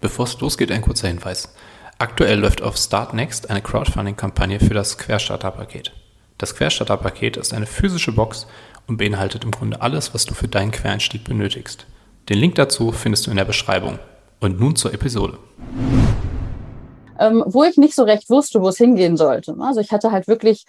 Bevor 0.00 0.26
es 0.26 0.38
losgeht, 0.40 0.70
ein 0.70 0.82
kurzer 0.82 1.08
Hinweis. 1.08 1.54
Aktuell 1.98 2.38
läuft 2.38 2.62
auf 2.62 2.76
Startnext 2.76 3.50
eine 3.50 3.60
Crowdfunding-Kampagne 3.60 4.60
für 4.60 4.74
das 4.74 4.98
Querstarter-Paket. 4.98 5.92
Das 6.38 6.54
Querstarter-Paket 6.54 7.36
ist 7.36 7.52
eine 7.52 7.66
physische 7.66 8.12
Box 8.12 8.46
und 8.86 8.96
beinhaltet 8.96 9.42
im 9.42 9.50
Grunde 9.50 9.80
alles, 9.82 10.14
was 10.14 10.24
du 10.24 10.34
für 10.34 10.46
deinen 10.46 10.70
Quereinstieg 10.70 11.24
benötigst. 11.24 11.86
Den 12.28 12.38
Link 12.38 12.54
dazu 12.54 12.92
findest 12.92 13.26
du 13.26 13.32
in 13.32 13.36
der 13.36 13.44
Beschreibung. 13.44 13.98
Und 14.38 14.60
nun 14.60 14.76
zur 14.76 14.94
Episode. 14.94 15.38
Ähm, 17.18 17.42
wo 17.46 17.64
ich 17.64 17.76
nicht 17.76 17.96
so 17.96 18.04
recht 18.04 18.30
wusste, 18.30 18.60
wo 18.60 18.68
es 18.68 18.76
hingehen 18.76 19.16
sollte. 19.16 19.56
Also 19.58 19.80
ich 19.80 19.90
hatte 19.90 20.12
halt 20.12 20.28
wirklich, 20.28 20.64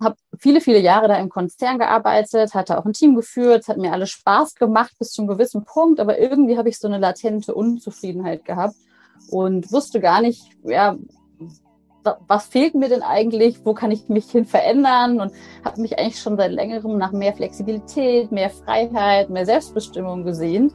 habe 0.00 0.16
viele, 0.38 0.60
viele 0.60 0.80
Jahre 0.80 1.08
da 1.08 1.16
im 1.16 1.28
Konzern 1.28 1.78
gearbeitet, 1.78 2.54
hatte 2.54 2.78
auch 2.78 2.84
ein 2.84 2.92
Team 2.92 3.14
geführt, 3.14 3.62
es 3.62 3.68
hat 3.68 3.78
mir 3.78 3.92
alles 3.92 4.10
Spaß 4.10 4.54
gemacht 4.54 4.92
bis 4.98 5.10
zu 5.10 5.22
einem 5.22 5.28
gewissen 5.28 5.64
Punkt, 5.64 6.00
aber 6.00 6.18
irgendwie 6.18 6.58
habe 6.58 6.68
ich 6.68 6.78
so 6.78 6.88
eine 6.88 6.98
latente 6.98 7.54
Unzufriedenheit 7.54 8.44
gehabt 8.44 8.74
und 9.30 9.70
wusste 9.72 10.00
gar 10.00 10.20
nicht, 10.20 10.42
ja, 10.64 10.96
was 12.26 12.46
fehlt 12.46 12.74
mir 12.74 12.88
denn 12.88 13.02
eigentlich, 13.02 13.64
wo 13.64 13.72
kann 13.72 13.90
ich 13.90 14.08
mich 14.08 14.30
hin 14.30 14.44
verändern 14.44 15.20
und 15.20 15.32
habe 15.64 15.80
mich 15.80 15.98
eigentlich 15.98 16.20
schon 16.20 16.36
seit 16.36 16.52
längerem 16.52 16.98
nach 16.98 17.12
mehr 17.12 17.32
Flexibilität, 17.32 18.30
mehr 18.30 18.50
Freiheit, 18.50 19.30
mehr 19.30 19.46
Selbstbestimmung 19.46 20.24
gesehen. 20.24 20.72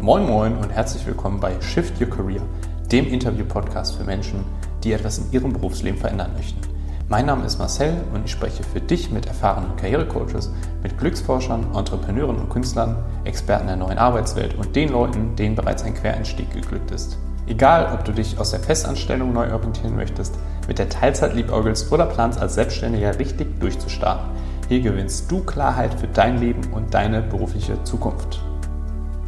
Moin 0.00 0.26
Moin 0.26 0.56
und 0.58 0.70
herzlich 0.70 1.06
willkommen 1.06 1.40
bei 1.40 1.58
Shift 1.60 1.98
Your 2.00 2.10
Career, 2.10 2.42
dem 2.90 3.06
Interview-Podcast 3.06 3.96
für 3.96 4.04
Menschen, 4.04 4.44
die 4.84 4.92
etwas 4.92 5.18
in 5.18 5.32
ihrem 5.32 5.52
Berufsleben 5.52 5.98
verändern 5.98 6.32
möchten. 6.34 6.71
Mein 7.12 7.26
Name 7.26 7.44
ist 7.44 7.58
Marcel 7.58 7.92
und 8.14 8.24
ich 8.24 8.30
spreche 8.30 8.62
für 8.62 8.80
dich 8.80 9.10
mit 9.10 9.26
erfahrenen 9.26 9.76
Karrierecoaches, 9.76 10.50
mit 10.82 10.96
Glücksforschern, 10.96 11.76
Entrepreneuren 11.76 12.36
und 12.36 12.48
Künstlern, 12.48 12.96
Experten 13.24 13.66
der 13.66 13.76
neuen 13.76 13.98
Arbeitswelt 13.98 14.54
und 14.54 14.74
den 14.74 14.88
Leuten, 14.88 15.36
denen 15.36 15.54
bereits 15.54 15.82
ein 15.82 15.92
Quereinstieg 15.92 16.50
geglückt 16.54 16.90
ist. 16.90 17.18
Egal, 17.46 17.92
ob 17.92 18.06
du 18.06 18.12
dich 18.12 18.38
aus 18.38 18.52
der 18.52 18.60
Festanstellung 18.60 19.34
neu 19.34 19.52
orientieren 19.52 19.94
möchtest, 19.94 20.38
mit 20.66 20.78
der 20.78 20.88
Teilzeit 20.88 21.34
liebäugelst 21.34 21.92
oder 21.92 22.06
planst 22.06 22.40
als 22.40 22.54
Selbstständiger 22.54 23.18
richtig 23.18 23.60
durchzustarten, 23.60 24.30
hier 24.70 24.80
gewinnst 24.80 25.30
du 25.30 25.44
Klarheit 25.44 25.92
für 25.92 26.08
dein 26.08 26.38
Leben 26.38 26.62
und 26.72 26.94
deine 26.94 27.20
berufliche 27.20 27.84
Zukunft. 27.84 28.40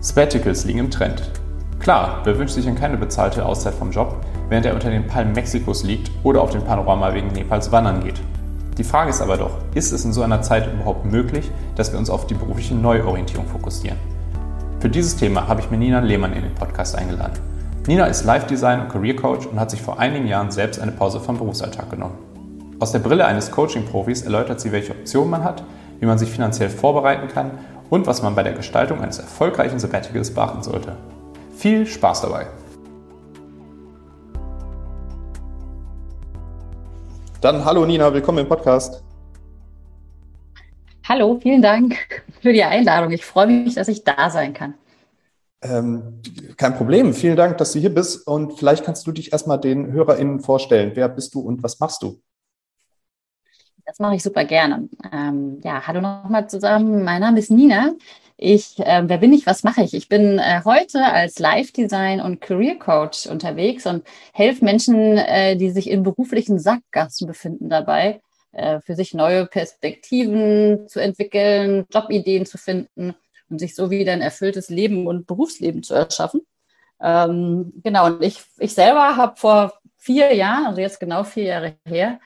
Sabbaticals 0.00 0.64
liegen 0.64 0.78
im 0.78 0.90
Trend. 0.90 1.22
Klar, 1.80 2.22
wer 2.24 2.38
wünscht 2.38 2.54
sich 2.54 2.64
denn 2.64 2.76
keine 2.76 2.96
bezahlte 2.96 3.44
Auszeit 3.44 3.74
vom 3.74 3.90
Job, 3.90 4.24
während 4.48 4.66
er 4.66 4.74
unter 4.74 4.90
den 4.90 5.06
Palmen 5.06 5.32
Mexikos 5.32 5.84
liegt 5.84 6.10
oder 6.22 6.42
auf 6.42 6.50
dem 6.50 6.62
Panorama 6.62 7.12
wegen 7.14 7.28
Nepals 7.28 7.72
wandern 7.72 8.02
geht? 8.02 8.20
Die 8.78 8.84
Frage 8.84 9.10
ist 9.10 9.22
aber 9.22 9.36
doch, 9.36 9.52
ist 9.74 9.92
es 9.92 10.04
in 10.04 10.12
so 10.12 10.22
einer 10.22 10.42
Zeit 10.42 10.72
überhaupt 10.72 11.04
möglich, 11.04 11.50
dass 11.76 11.92
wir 11.92 11.98
uns 11.98 12.10
auf 12.10 12.26
die 12.26 12.34
berufliche 12.34 12.74
Neuorientierung 12.74 13.46
fokussieren? 13.46 13.98
Für 14.80 14.88
dieses 14.88 15.16
Thema 15.16 15.46
habe 15.46 15.60
ich 15.60 15.70
mir 15.70 15.76
Nina 15.76 16.00
Lehmann 16.00 16.32
in 16.32 16.42
den 16.42 16.54
Podcast 16.54 16.96
eingeladen. 16.96 17.38
Nina 17.86 18.06
ist 18.06 18.24
Live-Design 18.24 18.80
und 18.80 18.88
Career 18.88 19.14
Coach 19.14 19.46
und 19.46 19.60
hat 19.60 19.70
sich 19.70 19.80
vor 19.80 19.98
einigen 19.98 20.26
Jahren 20.26 20.50
selbst 20.50 20.80
eine 20.80 20.92
Pause 20.92 21.20
vom 21.20 21.38
Berufsalltag 21.38 21.90
genommen. 21.90 22.18
Aus 22.80 22.92
der 22.92 22.98
Brille 22.98 23.24
eines 23.24 23.50
Coaching-Profis 23.50 24.22
erläutert 24.22 24.60
sie, 24.60 24.72
welche 24.72 24.92
Optionen 24.92 25.30
man 25.30 25.44
hat, 25.44 25.62
wie 26.00 26.06
man 26.06 26.18
sich 26.18 26.30
finanziell 26.30 26.68
vorbereiten 26.68 27.28
kann 27.28 27.52
und 27.90 28.06
was 28.06 28.22
man 28.22 28.34
bei 28.34 28.42
der 28.42 28.54
Gestaltung 28.54 29.00
eines 29.00 29.18
erfolgreichen 29.20 29.78
Sabbaticals 29.78 30.32
beachten 30.32 30.62
sollte. 30.62 30.96
Viel 31.56 31.86
Spaß 31.86 32.22
dabei! 32.22 32.46
Dann 37.44 37.62
hallo 37.62 37.84
Nina, 37.84 38.10
willkommen 38.14 38.38
im 38.38 38.48
Podcast. 38.48 39.04
Hallo, 41.06 41.38
vielen 41.42 41.60
Dank 41.60 42.24
für 42.40 42.54
die 42.54 42.64
Einladung. 42.64 43.12
Ich 43.12 43.26
freue 43.26 43.48
mich, 43.48 43.74
dass 43.74 43.88
ich 43.88 44.02
da 44.02 44.30
sein 44.30 44.54
kann. 44.54 44.72
Ähm, 45.60 46.22
kein 46.56 46.74
Problem. 46.74 47.12
Vielen 47.12 47.36
Dank, 47.36 47.58
dass 47.58 47.72
du 47.72 47.80
hier 47.80 47.94
bist. 47.94 48.26
Und 48.26 48.58
vielleicht 48.58 48.82
kannst 48.82 49.06
du 49.06 49.12
dich 49.12 49.30
erstmal 49.30 49.60
den 49.60 49.92
HörerInnen 49.92 50.40
vorstellen. 50.40 50.92
Wer 50.94 51.06
bist 51.10 51.34
du 51.34 51.40
und 51.40 51.62
was 51.62 51.78
machst 51.80 52.02
du? 52.02 52.18
Das 53.84 53.98
mache 53.98 54.14
ich 54.14 54.22
super 54.22 54.46
gerne. 54.46 54.88
Ähm, 55.12 55.60
ja, 55.62 55.86
hallo 55.86 56.00
nochmal 56.00 56.48
zusammen. 56.48 57.04
Mein 57.04 57.20
Name 57.20 57.40
ist 57.40 57.50
Nina. 57.50 57.92
Ich, 58.36 58.80
äh, 58.80 59.02
wer 59.06 59.18
bin 59.18 59.32
ich? 59.32 59.46
Was 59.46 59.62
mache 59.62 59.82
ich? 59.82 59.94
Ich 59.94 60.08
bin 60.08 60.38
äh, 60.38 60.62
heute 60.64 61.04
als 61.04 61.38
Live-Design 61.38 62.20
und 62.20 62.40
Career 62.40 62.78
Coach 62.78 63.26
unterwegs 63.26 63.86
und 63.86 64.04
helfe 64.32 64.64
Menschen, 64.64 65.18
äh, 65.18 65.56
die 65.56 65.70
sich 65.70 65.88
in 65.88 66.02
beruflichen 66.02 66.58
Sackgassen 66.58 67.28
befinden, 67.28 67.68
dabei, 67.68 68.20
äh, 68.52 68.80
für 68.80 68.96
sich 68.96 69.14
neue 69.14 69.46
Perspektiven 69.46 70.88
zu 70.88 70.98
entwickeln, 71.00 71.86
Jobideen 71.92 72.44
zu 72.44 72.58
finden 72.58 73.14
und 73.48 73.60
sich 73.60 73.76
so 73.76 73.90
wieder 73.90 74.12
ein 74.12 74.20
erfülltes 74.20 74.68
Leben 74.68 75.06
und 75.06 75.28
Berufsleben 75.28 75.84
zu 75.84 75.94
erschaffen. 75.94 76.42
Ähm, 77.00 77.72
genau, 77.84 78.06
und 78.06 78.22
ich, 78.22 78.42
ich 78.58 78.74
selber 78.74 79.16
habe 79.16 79.36
vor 79.36 79.74
vier 79.96 80.34
Jahren, 80.34 80.66
also 80.66 80.80
jetzt 80.80 80.98
genau 80.98 81.22
vier 81.22 81.44
Jahre 81.44 81.74
her, 81.86 82.18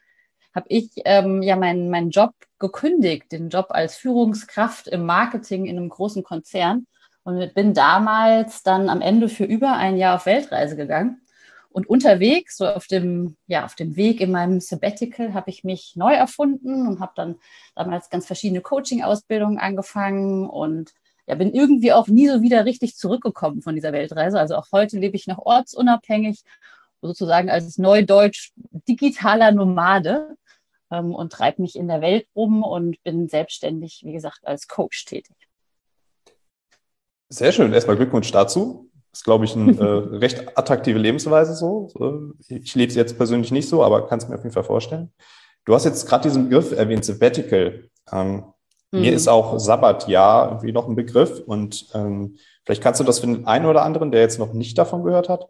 habe 0.55 0.67
ich 0.71 0.91
ähm, 1.05 1.43
ja 1.43 1.57
meinen 1.57 1.91
mein 1.91 2.11
Job 2.11 2.33
gekündigt, 2.59 3.33
den 3.33 3.49
Job 3.51 3.67
als 3.71 3.97
Führungskraft 3.97 4.89
im 4.89 5.07
Marketing 5.07 5.67
in 5.67 5.77
einem 5.77 5.89
großen 5.89 6.23
Konzern 6.23 6.87
und 7.25 7.55
bin 7.55 7.75
damals 7.75 8.63
dann 8.63 8.89
am 8.89 9.01
Ende 9.01 9.29
für 9.29 9.45
über 9.45 9.73
ein 9.73 9.97
Jahr 9.97 10.17
auf 10.17 10.27
Weltreise 10.27 10.77
gegangen. 10.77 11.21
Und 11.71 11.89
unterwegs, 11.89 12.57
so 12.57 12.67
auf 12.67 12.87
dem, 12.87 13.37
ja, 13.47 13.65
auf 13.65 13.75
dem 13.75 13.95
Weg 13.97 14.21
in 14.21 14.33
meinem 14.33 14.61
Sabbatical, 14.61 15.35
habe 15.35 15.51
ich 15.51 15.63
mich 15.63 15.95
neu 15.97 16.15
erfunden 16.15 16.89
und 16.89 17.01
habe 17.01 17.13
dann 17.15 17.37
damals 17.75 18.09
ganz 18.09 18.27
verschiedene 18.27 18.63
Coaching-Ausbildungen 18.63 19.59
angefangen 19.59 20.49
und 20.49 20.93
ja, 21.27 21.35
bin 21.35 21.53
irgendwie 21.53 21.93
auch 21.93 22.09
nie 22.09 22.29
so 22.29 22.41
wieder 22.41 22.65
richtig 22.65 22.97
zurückgekommen 22.97 23.61
von 23.61 23.75
dieser 23.75 23.93
Weltreise. 23.93 24.41
Also 24.41 24.57
auch 24.57 24.69
heute 24.73 24.99
lebe 24.99 25.15
ich 25.15 25.27
noch 25.27 25.39
ortsunabhängig, 25.39 26.43
sozusagen 27.03 27.51
als 27.51 27.77
neudeutsch 27.77 28.53
digitaler 28.89 29.53
Nomade 29.53 30.37
ähm, 30.91 31.15
und 31.15 31.33
treibe 31.33 31.63
mich 31.63 31.77
in 31.77 31.89
der 31.89 32.01
Welt 32.01 32.27
rum 32.35 32.63
und 32.63 33.03
bin 33.03 33.29
selbstständig, 33.29 34.03
wie 34.05 34.13
gesagt, 34.13 34.41
als 34.43 34.69
Coach 34.69 35.05
tätig. 35.05 35.37
Sehr 37.29 37.53
schön. 37.53 37.73
Erstmal 37.73 37.97
Glückwunsch 37.97 38.31
dazu. 38.33 38.91
Das 39.11 39.21
ist, 39.21 39.25
glaube 39.25 39.45
ich, 39.45 39.55
eine 39.55 39.73
äh, 39.79 40.17
recht 40.17 40.57
attraktive 40.57 40.99
Lebensweise 40.99 41.55
so. 41.55 42.35
Ich 42.49 42.75
lebe 42.75 42.91
es 42.91 42.97
jetzt 42.97 43.17
persönlich 43.17 43.51
nicht 43.51 43.69
so, 43.69 43.83
aber 43.83 44.07
kann 44.07 44.19
es 44.19 44.29
mir 44.29 44.37
auf 44.37 44.43
jeden 44.43 44.55
Fall 44.55 44.65
vorstellen. 44.65 45.13
Du 45.65 45.75
hast 45.75 45.85
jetzt 45.85 46.07
gerade 46.07 46.23
diesen 46.23 46.49
Begriff 46.49 46.73
erwähnt, 46.73 47.05
Sabbatical. 47.05 47.91
Ähm, 48.11 48.45
Mhm. 48.91 49.01
Mir 49.01 49.13
ist 49.13 49.29
auch 49.29 49.59
Sabbatjahr 49.59 50.49
irgendwie 50.49 50.73
noch 50.73 50.89
ein 50.89 50.97
Begriff 50.97 51.41
und 51.41 51.87
ähm, 51.95 52.37
vielleicht 52.65 52.83
kannst 52.83 53.01
du 53.01 53.05
das 53.05 53.21
für 53.21 53.27
den 53.27 53.47
einen 53.47 53.67
oder 53.67 53.83
anderen, 53.83 54.11
der 54.11 54.23
jetzt 54.23 54.39
noch 54.39 54.53
nicht 54.53 54.79
davon 54.79 55.05
gehört 55.05 55.29
hat, 55.29 55.47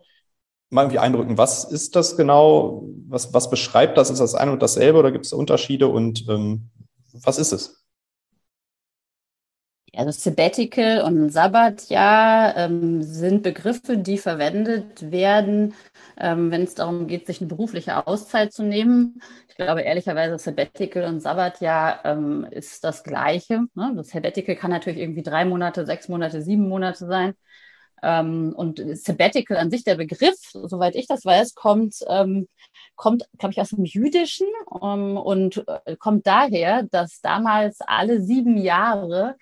mal 0.70 0.82
irgendwie 0.82 0.98
eindrücken. 0.98 1.38
Was 1.38 1.64
ist 1.64 1.96
das 1.96 2.16
genau? 2.16 2.84
Was, 3.08 3.32
was 3.34 3.50
beschreibt 3.50 3.96
das? 3.98 4.10
Ist 4.10 4.20
das 4.20 4.34
ein 4.34 4.50
und 4.50 4.62
dasselbe 4.62 4.98
oder 4.98 5.12
gibt 5.12 5.26
es 5.26 5.32
Unterschiede 5.32 5.88
und 5.88 6.28
ähm, 6.28 6.70
was 7.12 7.38
ist 7.38 7.52
es? 7.52 7.84
Also 9.96 10.12
Sabbatical 10.12 11.02
und 11.02 11.30
Sabbatjahr 11.30 12.56
ähm, 12.56 13.02
sind 13.02 13.42
Begriffe, 13.42 13.96
die 13.96 14.18
verwendet 14.18 15.10
werden, 15.10 15.74
ähm, 16.18 16.50
wenn 16.50 16.62
es 16.62 16.74
darum 16.74 17.06
geht, 17.06 17.26
sich 17.26 17.40
eine 17.40 17.48
berufliche 17.48 18.06
Auszeit 18.06 18.52
zu 18.52 18.62
nehmen. 18.62 19.20
Ich 19.48 19.56
glaube 19.56 19.80
ehrlicherweise, 19.80 20.38
Sabbatical 20.38 21.04
und 21.04 21.20
Sabbatjahr 21.20 22.04
ähm, 22.04 22.46
ist 22.50 22.84
das 22.84 23.02
Gleiche. 23.02 23.62
Ne? 23.74 23.92
Das 23.96 24.10
Sabbatical 24.10 24.56
kann 24.56 24.70
natürlich 24.70 25.00
irgendwie 25.00 25.22
drei 25.22 25.44
Monate, 25.46 25.86
sechs 25.86 26.08
Monate, 26.08 26.42
sieben 26.42 26.68
Monate 26.68 27.06
sein. 27.06 27.34
Ähm, 28.02 28.52
und 28.56 28.80
Sabbatical 28.94 29.56
an 29.56 29.70
sich, 29.70 29.84
der 29.84 29.96
Begriff, 29.96 30.36
soweit 30.52 30.94
ich 30.94 31.06
das 31.06 31.24
weiß, 31.24 31.54
kommt, 31.54 32.04
ähm, 32.08 32.48
kommt, 32.96 33.28
glaube 33.38 33.52
ich, 33.52 33.60
aus 33.60 33.70
dem 33.70 33.84
Jüdischen 33.84 34.46
ähm, 34.82 35.16
und 35.16 35.64
äh, 35.84 35.96
kommt 35.96 36.26
daher, 36.26 36.84
dass 36.84 37.20
damals 37.20 37.80
alle 37.80 38.20
sieben 38.20 38.56
Jahre 38.56 39.36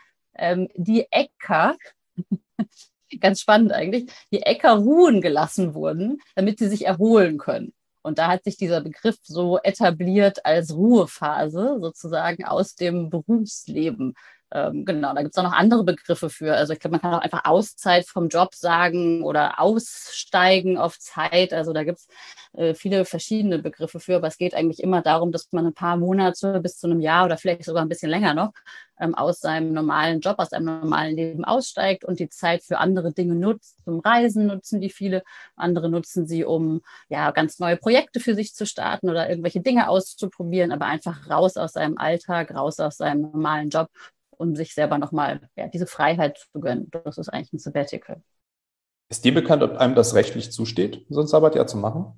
die 0.74 1.06
Äcker, 1.10 1.76
ganz 3.20 3.40
spannend 3.40 3.72
eigentlich, 3.72 4.12
die 4.30 4.42
Äcker 4.42 4.74
ruhen 4.74 5.22
gelassen 5.22 5.72
wurden, 5.72 6.20
damit 6.34 6.58
sie 6.58 6.68
sich 6.68 6.84
erholen 6.84 7.38
können. 7.38 7.72
Und 8.06 8.18
da 8.18 8.28
hat 8.28 8.44
sich 8.44 8.56
dieser 8.56 8.82
Begriff 8.82 9.16
so 9.22 9.58
etabliert 9.58 10.46
als 10.46 10.72
Ruhephase 10.72 11.78
sozusagen 11.80 12.44
aus 12.44 12.76
dem 12.76 13.10
Berufsleben. 13.10 14.14
Ähm, 14.52 14.84
genau, 14.84 15.12
da 15.12 15.22
gibt 15.22 15.34
es 15.34 15.38
auch 15.38 15.42
noch 15.42 15.52
andere 15.52 15.82
Begriffe 15.82 16.30
für. 16.30 16.54
Also 16.54 16.72
ich 16.72 16.78
glaube, 16.78 16.92
man 16.92 17.00
kann 17.00 17.14
auch 17.14 17.20
einfach 17.20 17.44
Auszeit 17.44 18.06
vom 18.06 18.28
Job 18.28 18.54
sagen 18.54 19.24
oder 19.24 19.60
Aussteigen 19.60 20.78
auf 20.78 20.98
Zeit. 21.00 21.52
Also 21.52 21.72
da 21.72 21.82
gibt 21.82 21.98
es 21.98 22.08
äh, 22.52 22.74
viele 22.74 23.04
verschiedene 23.04 23.58
Begriffe 23.58 23.98
für, 23.98 24.16
aber 24.16 24.28
es 24.28 24.38
geht 24.38 24.54
eigentlich 24.54 24.82
immer 24.82 25.02
darum, 25.02 25.32
dass 25.32 25.48
man 25.52 25.66
ein 25.66 25.74
paar 25.74 25.96
Monate 25.96 26.60
bis 26.60 26.78
zu 26.78 26.86
einem 26.86 27.00
Jahr 27.00 27.24
oder 27.24 27.38
vielleicht 27.38 27.64
sogar 27.64 27.82
ein 27.82 27.88
bisschen 27.88 28.10
länger 28.10 28.34
noch 28.34 28.52
ähm, 29.00 29.14
aus 29.14 29.40
seinem 29.40 29.72
normalen 29.72 30.20
Job, 30.20 30.38
aus 30.38 30.52
einem 30.52 30.66
normalen 30.80 31.16
Leben 31.16 31.44
aussteigt 31.44 32.04
und 32.04 32.18
die 32.18 32.28
Zeit 32.28 32.62
für 32.62 32.78
andere 32.78 33.12
Dinge 33.12 33.34
nutzt. 33.34 33.84
Zum 33.84 34.00
Reisen 34.00 34.46
nutzen 34.46 34.80
die 34.80 34.90
viele, 34.90 35.22
andere 35.56 35.88
nutzen 35.90 36.26
sie, 36.26 36.44
um 36.44 36.82
ja 37.08 37.30
ganz 37.32 37.58
neue 37.58 37.76
Projekte 37.76 38.20
für 38.20 38.34
sich 38.34 38.54
zu 38.54 38.66
starten 38.66 39.10
oder 39.10 39.28
irgendwelche 39.28 39.60
Dinge 39.60 39.88
auszuprobieren, 39.88 40.72
aber 40.72 40.86
einfach 40.86 41.28
raus 41.28 41.56
aus 41.56 41.72
seinem 41.72 41.98
Alltag, 41.98 42.54
raus 42.54 42.80
aus 42.80 42.96
seinem 42.98 43.22
normalen 43.22 43.70
Job, 43.70 43.90
um 44.38 44.54
sich 44.54 44.74
selber 44.74 44.98
nochmal 44.98 45.48
ja, 45.56 45.68
diese 45.68 45.86
Freiheit 45.86 46.38
zu 46.52 46.60
gönnen. 46.60 46.90
Das 46.90 47.18
ist 47.18 47.28
eigentlich 47.28 47.52
ein 47.52 47.58
Sabbatical. 47.58 48.22
Ist 49.08 49.24
dir 49.24 49.34
bekannt, 49.34 49.62
ob 49.62 49.76
einem 49.76 49.94
das 49.94 50.14
rechtlich 50.14 50.50
zusteht, 50.50 51.06
so 51.08 51.20
ein 51.20 51.26
Sabbatjahr 51.26 51.66
zu 51.66 51.76
machen? 51.76 52.12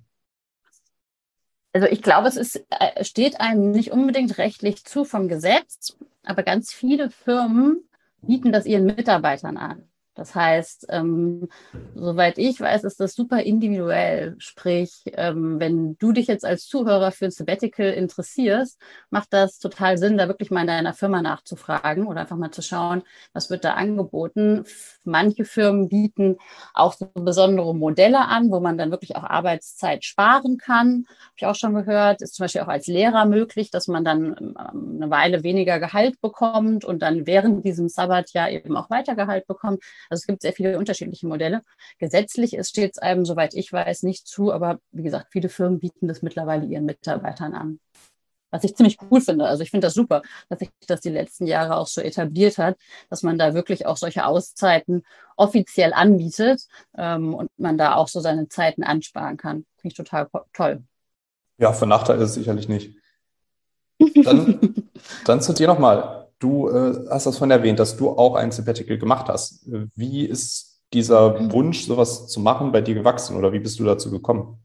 Also 1.73 1.87
ich 1.87 2.03
glaube, 2.03 2.29
es 2.29 2.37
ist, 2.37 2.65
äh, 2.71 3.05
steht 3.05 3.41
einem 3.41 3.71
nicht 3.71 3.93
unbedingt 3.93 4.39
rechtlich 4.39 4.85
zu 4.85 5.05
vom 5.05 5.29
Gesetz, 5.29 5.97
aber 6.25 6.43
ganz 6.43 6.73
viele 6.73 7.11
Firmen 7.11 7.89
bieten 8.23 8.53
das 8.53 8.67
ihren 8.67 8.87
Mitarbeitern 8.87 9.59
an. 9.59 9.89
Das 10.19 10.35
heißt, 10.35 10.87
ähm, 10.91 11.49
soweit 11.95 12.39
ich 12.39 12.61
weiß, 12.61 12.83
ist 12.83 12.99
das 12.99 13.15
super 13.15 13.41
individuell. 13.41 14.35
Sprich, 14.39 15.05
ähm, 15.13 15.61
wenn 15.61 15.97
du 15.99 16.11
dich 16.11 16.27
jetzt 16.27 16.45
als 16.45 16.67
Zuhörer 16.67 17.13
für 17.13 17.27
ein 17.27 17.31
Sabbatical 17.31 17.93
interessierst, 17.93 18.81
macht 19.11 19.33
das 19.33 19.61
total 19.61 19.97
Sinn, 19.97 20.19
da 20.19 20.27
wirklich 20.27 20.51
mal 20.51 20.63
in 20.63 20.67
deiner 20.67 20.93
Firma 20.93 21.23
nachzufragen 21.23 22.07
oder 22.09 22.23
einfach 22.23 22.37
mal 22.37 22.51
zu 22.51 22.63
schauen, 22.63 23.03
was 23.33 23.49
wird 23.49 23.65
da 23.65 23.75
angeboten. 23.75 24.65
Manche 25.05 25.45
Firmen 25.45 25.89
bieten 25.89 26.37
auch 26.75 26.95
so 26.95 27.09
besondere 27.15 27.73
Modelle 27.73 28.27
an, 28.27 28.51
wo 28.51 28.59
man 28.59 28.77
dann 28.77 28.91
wirklich 28.91 29.15
auch 29.15 29.23
Arbeitszeit 29.23 30.05
sparen 30.05 30.59
kann. 30.59 31.07
Habe 31.09 31.35
ich 31.37 31.47
auch 31.47 31.55
schon 31.55 31.75
gehört. 31.75 32.23
Ist 32.23 32.35
zum 32.35 32.45
Beispiel 32.45 32.63
auch 32.63 32.69
als 32.69 32.89
Lehrer 32.89 33.25
möglich, 33.25 33.71
dass 33.71 33.87
man 33.87 34.05
dann 34.05 34.37
ähm, 34.41 34.97
eine 34.97 35.11
Weile 35.11 35.45
weniger 35.45 35.79
Gehalt 35.79 36.21
bekommt 36.21 36.85
und 36.85 37.03
dann 37.03 37.27
während 37.29 37.65
diesem 37.65 37.89
Sabbatjahr 37.89 38.51
eben 38.51 38.77
auch 38.77 38.91
weiter 38.91 39.15
Gehalt 39.15 39.47
bekommt. 39.47 39.83
Also 40.11 40.23
es 40.23 40.27
gibt 40.27 40.43
sehr 40.43 40.53
viele 40.53 40.79
unterschiedliche 40.79 41.27
Modelle. 41.27 41.63
Gesetzlich 41.99 42.55
ist 42.55 42.71
steht 42.71 43.03
einem, 43.03 43.25
soweit 43.25 43.55
ich 43.55 43.73
weiß, 43.73 44.03
nicht 44.03 44.27
zu, 44.27 44.53
aber 44.53 44.81
wie 44.93 45.03
gesagt, 45.03 45.29
viele 45.31 45.49
Firmen 45.49 45.81
bieten 45.81 46.09
das 46.09 46.23
mittlerweile 46.23 46.67
ihren 46.67 46.85
Mitarbeitern 46.85 47.55
an. 47.55 47.81
Was 48.51 48.65
ich 48.65 48.75
ziemlich 48.75 48.97
cool 49.11 49.21
finde. 49.21 49.47
Also 49.47 49.63
ich 49.63 49.71
finde 49.71 49.87
das 49.87 49.95
super, 49.95 50.23
dass 50.49 50.61
sich 50.61 50.71
das 50.87 51.01
die 51.01 51.11
letzten 51.11 51.47
Jahre 51.47 51.77
auch 51.77 51.87
so 51.87 52.01
etabliert 52.01 52.57
hat, 52.57 52.79
dass 53.11 53.23
man 53.23 53.37
da 53.37 53.53
wirklich 53.53 53.85
auch 53.85 53.99
solche 53.99 54.25
Auszeiten 54.25 55.03
offiziell 55.37 55.93
anbietet 55.93 56.63
ähm, 56.97 57.35
und 57.35 57.51
man 57.59 57.77
da 57.77 57.95
auch 57.97 58.09
so 58.09 58.21
seine 58.21 58.49
Zeiten 58.49 58.85
ansparen 58.85 59.37
kann. 59.37 59.67
Finde 59.77 59.93
ich 59.93 59.95
total 59.95 60.29
toll. 60.55 60.83
Ja, 61.59 61.73
für 61.73 61.87
Nachteil 61.87 62.17
ist 62.21 62.31
es 62.31 62.35
sicherlich 62.35 62.69
nicht. 62.69 62.97
Dann, 64.25 64.91
dann 65.27 65.43
zu 65.43 65.53
dir 65.53 65.67
nochmal. 65.67 66.18
Du 66.39 66.69
äh, 66.69 66.95
hast 67.11 67.27
das 67.27 67.39
von 67.39 67.51
erwähnt, 67.51 67.79
dass 67.79 67.97
du 67.97 68.11
auch 68.11 68.35
ein 68.35 68.53
Sabbatical 68.53 68.99
gemacht 68.99 69.29
hast. 69.29 69.69
Wie 69.95 70.25
ist 70.25 70.83
dieser 70.93 71.41
mhm. 71.41 71.53
Wunsch, 71.53 71.87
sowas 71.87 72.29
zu 72.29 72.41
machen, 72.41 72.73
bei 72.73 72.81
dir 72.81 72.95
gewachsen 72.95 73.37
oder 73.37 73.53
wie 73.53 73.59
bist 73.59 73.79
du 73.79 73.85
dazu 73.85 74.11
gekommen? 74.11 74.59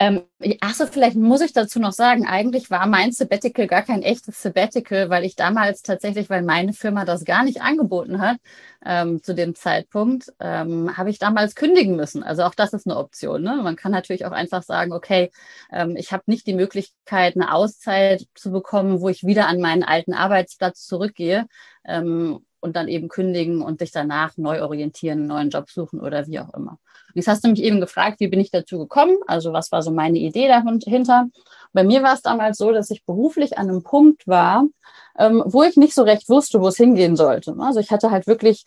Ähm, 0.00 0.22
achso, 0.60 0.86
vielleicht 0.86 1.16
muss 1.16 1.40
ich 1.40 1.52
dazu 1.52 1.78
noch 1.78 1.92
sagen, 1.92 2.26
eigentlich 2.26 2.68
war 2.68 2.86
mein 2.86 3.12
Sabbatical 3.12 3.68
gar 3.68 3.82
kein 3.82 4.02
echtes 4.02 4.42
Sabbatical, 4.42 5.08
weil 5.08 5.24
ich 5.24 5.36
damals 5.36 5.82
tatsächlich, 5.82 6.28
weil 6.28 6.42
meine 6.42 6.72
Firma 6.72 7.04
das 7.04 7.24
gar 7.24 7.44
nicht 7.44 7.62
angeboten 7.62 8.20
hat, 8.20 8.38
ähm, 8.84 9.22
zu 9.22 9.34
dem 9.34 9.54
Zeitpunkt, 9.54 10.32
ähm, 10.40 10.96
habe 10.96 11.10
ich 11.10 11.20
damals 11.20 11.54
kündigen 11.54 11.94
müssen. 11.94 12.24
Also 12.24 12.42
auch 12.42 12.56
das 12.56 12.72
ist 12.72 12.86
eine 12.86 12.96
Option. 12.96 13.42
Ne? 13.42 13.60
Man 13.62 13.76
kann 13.76 13.92
natürlich 13.92 14.26
auch 14.26 14.32
einfach 14.32 14.64
sagen, 14.64 14.92
okay, 14.92 15.30
ähm, 15.72 15.96
ich 15.96 16.12
habe 16.12 16.24
nicht 16.26 16.46
die 16.48 16.54
Möglichkeit, 16.54 17.36
eine 17.36 17.54
Auszeit 17.54 18.26
zu 18.34 18.50
bekommen, 18.50 19.00
wo 19.00 19.08
ich 19.08 19.24
wieder 19.24 19.46
an 19.46 19.60
meinen 19.60 19.84
alten 19.84 20.12
Arbeitsplatz 20.12 20.86
zurückgehe. 20.86 21.46
Ähm, 21.84 22.40
und 22.64 22.76
dann 22.76 22.88
eben 22.88 23.08
kündigen 23.08 23.62
und 23.62 23.78
sich 23.78 23.92
danach 23.92 24.36
neu 24.36 24.62
orientieren, 24.62 25.18
einen 25.20 25.26
neuen 25.28 25.50
Job 25.50 25.70
suchen 25.70 26.00
oder 26.00 26.26
wie 26.26 26.40
auch 26.40 26.52
immer. 26.54 26.72
Und 26.72 27.16
jetzt 27.16 27.28
hast 27.28 27.44
du 27.44 27.48
mich 27.48 27.62
eben 27.62 27.80
gefragt, 27.80 28.18
wie 28.20 28.28
bin 28.28 28.40
ich 28.40 28.50
dazu 28.50 28.78
gekommen? 28.78 29.16
Also 29.26 29.52
was 29.52 29.70
war 29.70 29.82
so 29.82 29.90
meine 29.90 30.18
Idee 30.18 30.48
dahinter? 30.48 31.26
Bei 31.72 31.84
mir 31.84 32.02
war 32.02 32.14
es 32.14 32.22
damals 32.22 32.56
so, 32.56 32.72
dass 32.72 32.90
ich 32.90 33.04
beruflich 33.04 33.58
an 33.58 33.68
einem 33.68 33.82
Punkt 33.82 34.26
war, 34.26 34.64
ähm, 35.18 35.42
wo 35.46 35.62
ich 35.62 35.76
nicht 35.76 35.94
so 35.94 36.02
recht 36.02 36.28
wusste, 36.28 36.60
wo 36.60 36.68
es 36.68 36.76
hingehen 36.76 37.16
sollte. 37.16 37.54
Also 37.60 37.80
ich 37.80 37.90
hatte 37.90 38.10
halt 38.10 38.26
wirklich 38.26 38.64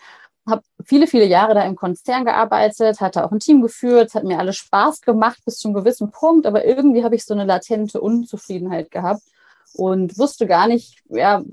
habe 0.47 0.61
viele, 0.85 1.07
viele 1.07 1.25
Jahre 1.25 1.55
da 1.55 1.63
im 1.63 1.75
Konzern 1.75 2.23
gearbeitet, 2.23 3.01
hatte 3.01 3.25
auch 3.25 3.31
ein 3.31 3.39
Team 3.39 3.61
geführt, 3.61 4.13
hat 4.13 4.23
mir 4.23 4.39
alles 4.39 4.55
Spaß 4.55 5.01
gemacht 5.01 5.39
bis 5.43 5.57
zu 5.57 5.67
einem 5.67 5.75
gewissen 5.75 6.11
Punkt, 6.11 6.45
aber 6.45 6.63
irgendwie 6.63 7.03
habe 7.03 7.15
ich 7.15 7.25
so 7.25 7.33
eine 7.33 7.43
latente 7.43 7.99
Unzufriedenheit 7.99 8.89
gehabt 8.89 9.23
und 9.73 10.17
wusste 10.17 10.47
gar 10.47 10.67
nicht, 10.67 11.03
ja, 11.09 11.43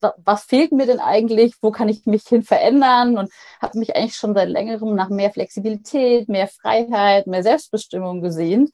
was 0.00 0.44
fehlt 0.44 0.72
mir 0.72 0.86
denn 0.86 1.00
eigentlich, 1.00 1.54
wo 1.60 1.70
kann 1.70 1.88
ich 1.88 2.06
mich 2.06 2.22
hin 2.26 2.42
verändern 2.42 3.18
und 3.18 3.30
habe 3.60 3.78
mich 3.78 3.96
eigentlich 3.96 4.16
schon 4.16 4.34
seit 4.34 4.48
längerem 4.48 4.94
nach 4.94 5.08
mehr 5.08 5.30
Flexibilität, 5.30 6.28
mehr 6.28 6.48
Freiheit, 6.48 7.26
mehr 7.26 7.42
Selbstbestimmung 7.42 8.22
gesehen 8.22 8.70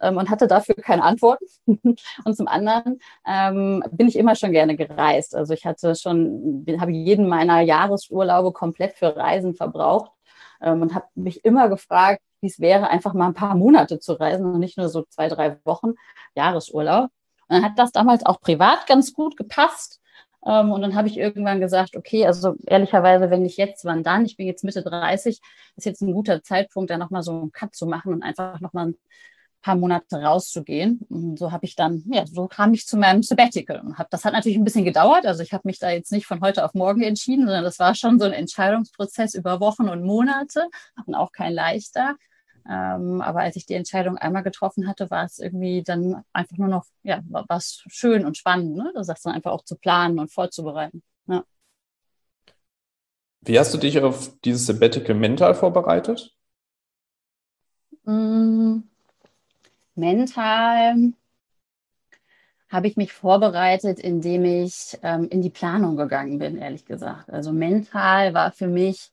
ähm, 0.00 0.16
und 0.16 0.30
hatte 0.30 0.46
dafür 0.46 0.74
keine 0.76 1.02
Antworten. 1.02 1.46
und 1.66 2.36
zum 2.36 2.48
anderen 2.48 3.00
ähm, 3.26 3.82
bin 3.90 4.08
ich 4.08 4.16
immer 4.16 4.34
schon 4.36 4.52
gerne 4.52 4.76
gereist. 4.76 5.34
Also 5.34 5.54
ich 5.54 5.64
hatte 5.64 5.94
schon, 5.94 6.64
habe 6.80 6.92
jeden 6.92 7.28
meiner 7.28 7.60
Jahresurlaube 7.60 8.52
komplett 8.52 8.94
für 8.94 9.16
Reisen 9.16 9.54
verbraucht 9.54 10.12
ähm, 10.60 10.82
und 10.82 10.94
habe 10.94 11.06
mich 11.14 11.44
immer 11.44 11.68
gefragt, 11.68 12.20
wie 12.40 12.48
es 12.48 12.60
wäre, 12.60 12.88
einfach 12.90 13.14
mal 13.14 13.26
ein 13.26 13.34
paar 13.34 13.54
Monate 13.54 13.98
zu 13.98 14.12
reisen 14.12 14.46
und 14.46 14.60
nicht 14.60 14.76
nur 14.76 14.88
so 14.88 15.04
zwei, 15.08 15.28
drei 15.28 15.58
Wochen 15.64 15.94
Jahresurlaub. 16.34 17.10
Und 17.48 17.56
dann 17.56 17.64
hat 17.64 17.78
das 17.78 17.92
damals 17.92 18.26
auch 18.26 18.40
privat 18.40 18.86
ganz 18.86 19.12
gut 19.12 19.36
gepasst. 19.36 20.00
Ähm, 20.46 20.70
und 20.70 20.80
dann 20.82 20.94
habe 20.94 21.08
ich 21.08 21.18
irgendwann 21.18 21.60
gesagt, 21.60 21.96
okay, 21.96 22.26
also 22.26 22.54
ehrlicherweise, 22.66 23.30
wenn 23.30 23.42
nicht 23.42 23.58
jetzt, 23.58 23.84
wann 23.84 24.02
dann? 24.04 24.24
Ich 24.24 24.36
bin 24.36 24.46
jetzt 24.46 24.64
Mitte 24.64 24.82
30, 24.82 25.40
ist 25.76 25.84
jetzt 25.84 26.02
ein 26.02 26.12
guter 26.12 26.42
Zeitpunkt, 26.42 26.90
da 26.90 26.98
nochmal 26.98 27.22
so 27.22 27.32
einen 27.32 27.52
Cut 27.52 27.74
zu 27.74 27.86
machen 27.86 28.14
und 28.14 28.22
einfach 28.22 28.60
nochmal 28.60 28.88
ein 28.88 28.94
paar 29.60 29.74
Monate 29.74 30.22
rauszugehen. 30.22 31.00
Und 31.08 31.38
so 31.38 31.50
habe 31.50 31.64
ich 31.66 31.74
dann, 31.74 32.04
ja, 32.12 32.24
so 32.26 32.46
kam 32.46 32.72
ich 32.72 32.86
zu 32.86 32.96
meinem 32.96 33.24
Sabbatical. 33.24 33.80
Und 33.80 33.98
hab, 33.98 34.08
das 34.10 34.24
hat 34.24 34.32
natürlich 34.32 34.56
ein 34.56 34.64
bisschen 34.64 34.84
gedauert. 34.84 35.26
Also 35.26 35.42
ich 35.42 35.52
habe 35.52 35.62
mich 35.66 35.80
da 35.80 35.90
jetzt 35.90 36.12
nicht 36.12 36.26
von 36.26 36.40
heute 36.40 36.64
auf 36.64 36.74
morgen 36.74 37.02
entschieden, 37.02 37.46
sondern 37.46 37.64
das 37.64 37.80
war 37.80 37.96
schon 37.96 38.20
so 38.20 38.26
ein 38.26 38.32
Entscheidungsprozess 38.32 39.34
über 39.34 39.58
Wochen 39.58 39.88
und 39.88 40.04
Monate 40.04 40.68
und 41.06 41.16
auch 41.16 41.32
kein 41.32 41.52
leichter. 41.52 42.16
Ähm, 42.68 43.20
aber 43.20 43.40
als 43.40 43.56
ich 43.56 43.66
die 43.66 43.74
Entscheidung 43.74 44.18
einmal 44.18 44.42
getroffen 44.42 44.88
hatte, 44.88 45.10
war 45.10 45.24
es 45.24 45.38
irgendwie 45.38 45.82
dann 45.82 46.24
einfach 46.32 46.56
nur 46.56 46.68
noch, 46.68 46.84
ja, 47.02 47.20
was 47.28 47.84
schön 47.88 48.24
und 48.24 48.36
spannend, 48.36 48.76
ne? 48.76 48.92
Das 48.94 49.06
dann 49.22 49.34
einfach 49.34 49.52
auch 49.52 49.64
zu 49.64 49.76
planen 49.76 50.18
und 50.18 50.32
vorzubereiten. 50.32 51.02
Ja. 51.26 51.44
Wie 53.42 53.58
hast 53.58 53.72
du 53.72 53.78
dich 53.78 54.00
auf 54.00 54.32
dieses 54.40 54.66
Sabbatical 54.66 55.14
mental 55.14 55.54
vorbereitet? 55.54 56.34
Mm, 58.04 58.80
mental 59.94 61.12
habe 62.68 62.88
ich 62.88 62.96
mich 62.96 63.12
vorbereitet, 63.12 64.00
indem 64.00 64.44
ich 64.44 64.98
ähm, 65.02 65.28
in 65.30 65.40
die 65.42 65.50
Planung 65.50 65.96
gegangen 65.96 66.38
bin, 66.38 66.58
ehrlich 66.58 66.84
gesagt. 66.84 67.30
Also 67.30 67.52
mental 67.52 68.34
war 68.34 68.50
für 68.52 68.66
mich 68.66 69.10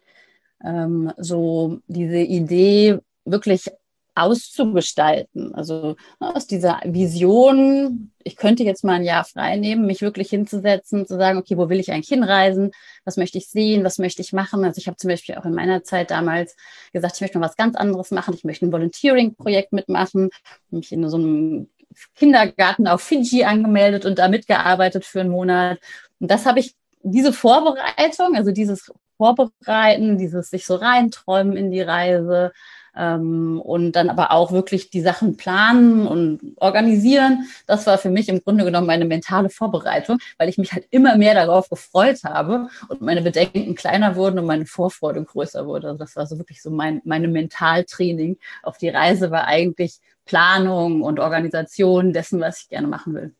ähm, 0.64 1.14
so 1.18 1.80
diese 1.88 2.18
Idee, 2.18 3.00
wirklich 3.26 3.70
auszugestalten. 4.16 5.56
Also 5.56 5.96
ne, 6.20 6.36
aus 6.36 6.46
dieser 6.46 6.80
Vision, 6.86 8.12
ich 8.24 8.36
könnte 8.36 8.64
jetzt 8.64 8.84
mal 8.84 8.94
ein 8.94 9.04
Jahr 9.04 9.24
frei 9.24 9.56
nehmen, 9.58 9.86
mich 9.86 10.02
wirklich 10.02 10.30
hinzusetzen, 10.30 11.08
zu 11.08 11.18
sagen, 11.18 11.40
okay, 11.40 11.58
wo 11.58 11.70
will 11.70 11.80
ich 11.80 11.92
eigentlich 11.92 12.10
hinreisen? 12.10 12.72
Was 13.06 13.18
möchte 13.18 13.38
ich 13.38 13.48
sehen? 13.48 13.84
Was 13.84 13.98
möchte 13.98 14.22
ich 14.22 14.34
machen? 14.34 14.64
Also 14.64 14.78
ich 14.78 14.88
habe 14.88 14.98
zum 14.98 15.10
Beispiel 15.10 15.36
auch 15.36 15.46
in 15.46 15.54
meiner 15.54 15.84
Zeit 15.84 16.12
damals 16.12 16.56
gesagt, 16.92 17.16
ich 17.16 17.22
möchte 17.22 17.40
mal 17.40 17.48
was 17.48 17.58
ganz 17.58 17.76
anderes 17.76 18.12
machen. 18.12 18.36
Ich 18.36 18.44
möchte 18.44 18.66
ein 18.66 18.72
Volunteering-Projekt 18.72 19.74
mitmachen, 19.74 20.30
mich 20.70 20.92
in 20.92 21.10
so 21.10 21.18
einem 21.18 21.70
Kindergarten 22.16 22.88
auf 22.88 23.02
Fiji 23.02 23.44
angemeldet 23.46 24.06
und 24.06 24.20
da 24.20 24.28
mitgearbeitet 24.28 25.06
für 25.06 25.22
einen 25.22 25.30
Monat. 25.30 25.80
Und 26.20 26.30
das 26.30 26.46
habe 26.46 26.60
ich, 26.60 26.76
diese 27.06 27.34
Vorbereitung, 27.34 28.36
also 28.36 28.52
dieses 28.52 28.92
Vorbereiten, 29.18 30.18
dieses 30.18 30.50
sich 30.50 30.66
so 30.66 30.76
reinträumen 30.76 31.58
in 31.58 31.70
die 31.70 31.82
Reise, 31.82 32.54
ähm, 32.96 33.60
und 33.62 33.94
dann 33.94 34.10
aber 34.10 34.32
auch 34.32 34.52
wirklich 34.52 34.90
die 34.90 35.02
Sachen 35.02 35.38
planen 35.38 36.08
und 36.08 36.42
organisieren. 36.58 37.48
Das 37.66 37.88
war 37.88 37.98
für 37.98 38.10
mich 38.10 38.30
im 38.30 38.42
Grunde 38.44 38.66
genommen 38.66 38.88
meine 38.88 39.06
mentale 39.06 39.50
Vorbereitung, 39.50 40.20
weil 40.38 40.50
ich 40.50 40.58
mich 40.58 40.74
halt 40.74 40.86
immer 40.92 41.18
mehr 41.18 41.34
darauf 41.34 41.70
gefreut 41.70 42.24
habe 42.24 42.68
und 42.88 43.02
meine 43.02 43.22
Bedenken 43.22 43.76
kleiner 43.76 44.16
wurden 44.16 44.40
und 44.40 44.46
meine 44.46 44.66
Vorfreude 44.66 45.24
größer 45.24 45.66
wurde. 45.66 45.88
Also 45.88 46.00
das 46.00 46.16
war 46.16 46.28
so 46.28 46.38
wirklich 46.38 46.62
so 46.62 46.70
mein 46.70 47.02
meine 47.06 47.28
Mentaltraining 47.28 48.38
auf 48.62 48.78
die 48.78 48.90
Reise 48.90 49.32
war 49.32 49.46
eigentlich 49.46 50.00
Planung 50.26 51.02
und 51.02 51.20
Organisation 51.20 52.14
dessen, 52.14 52.40
was 52.40 52.62
ich 52.62 52.70
gerne 52.70 52.88
machen 52.88 53.14
will. 53.14 53.34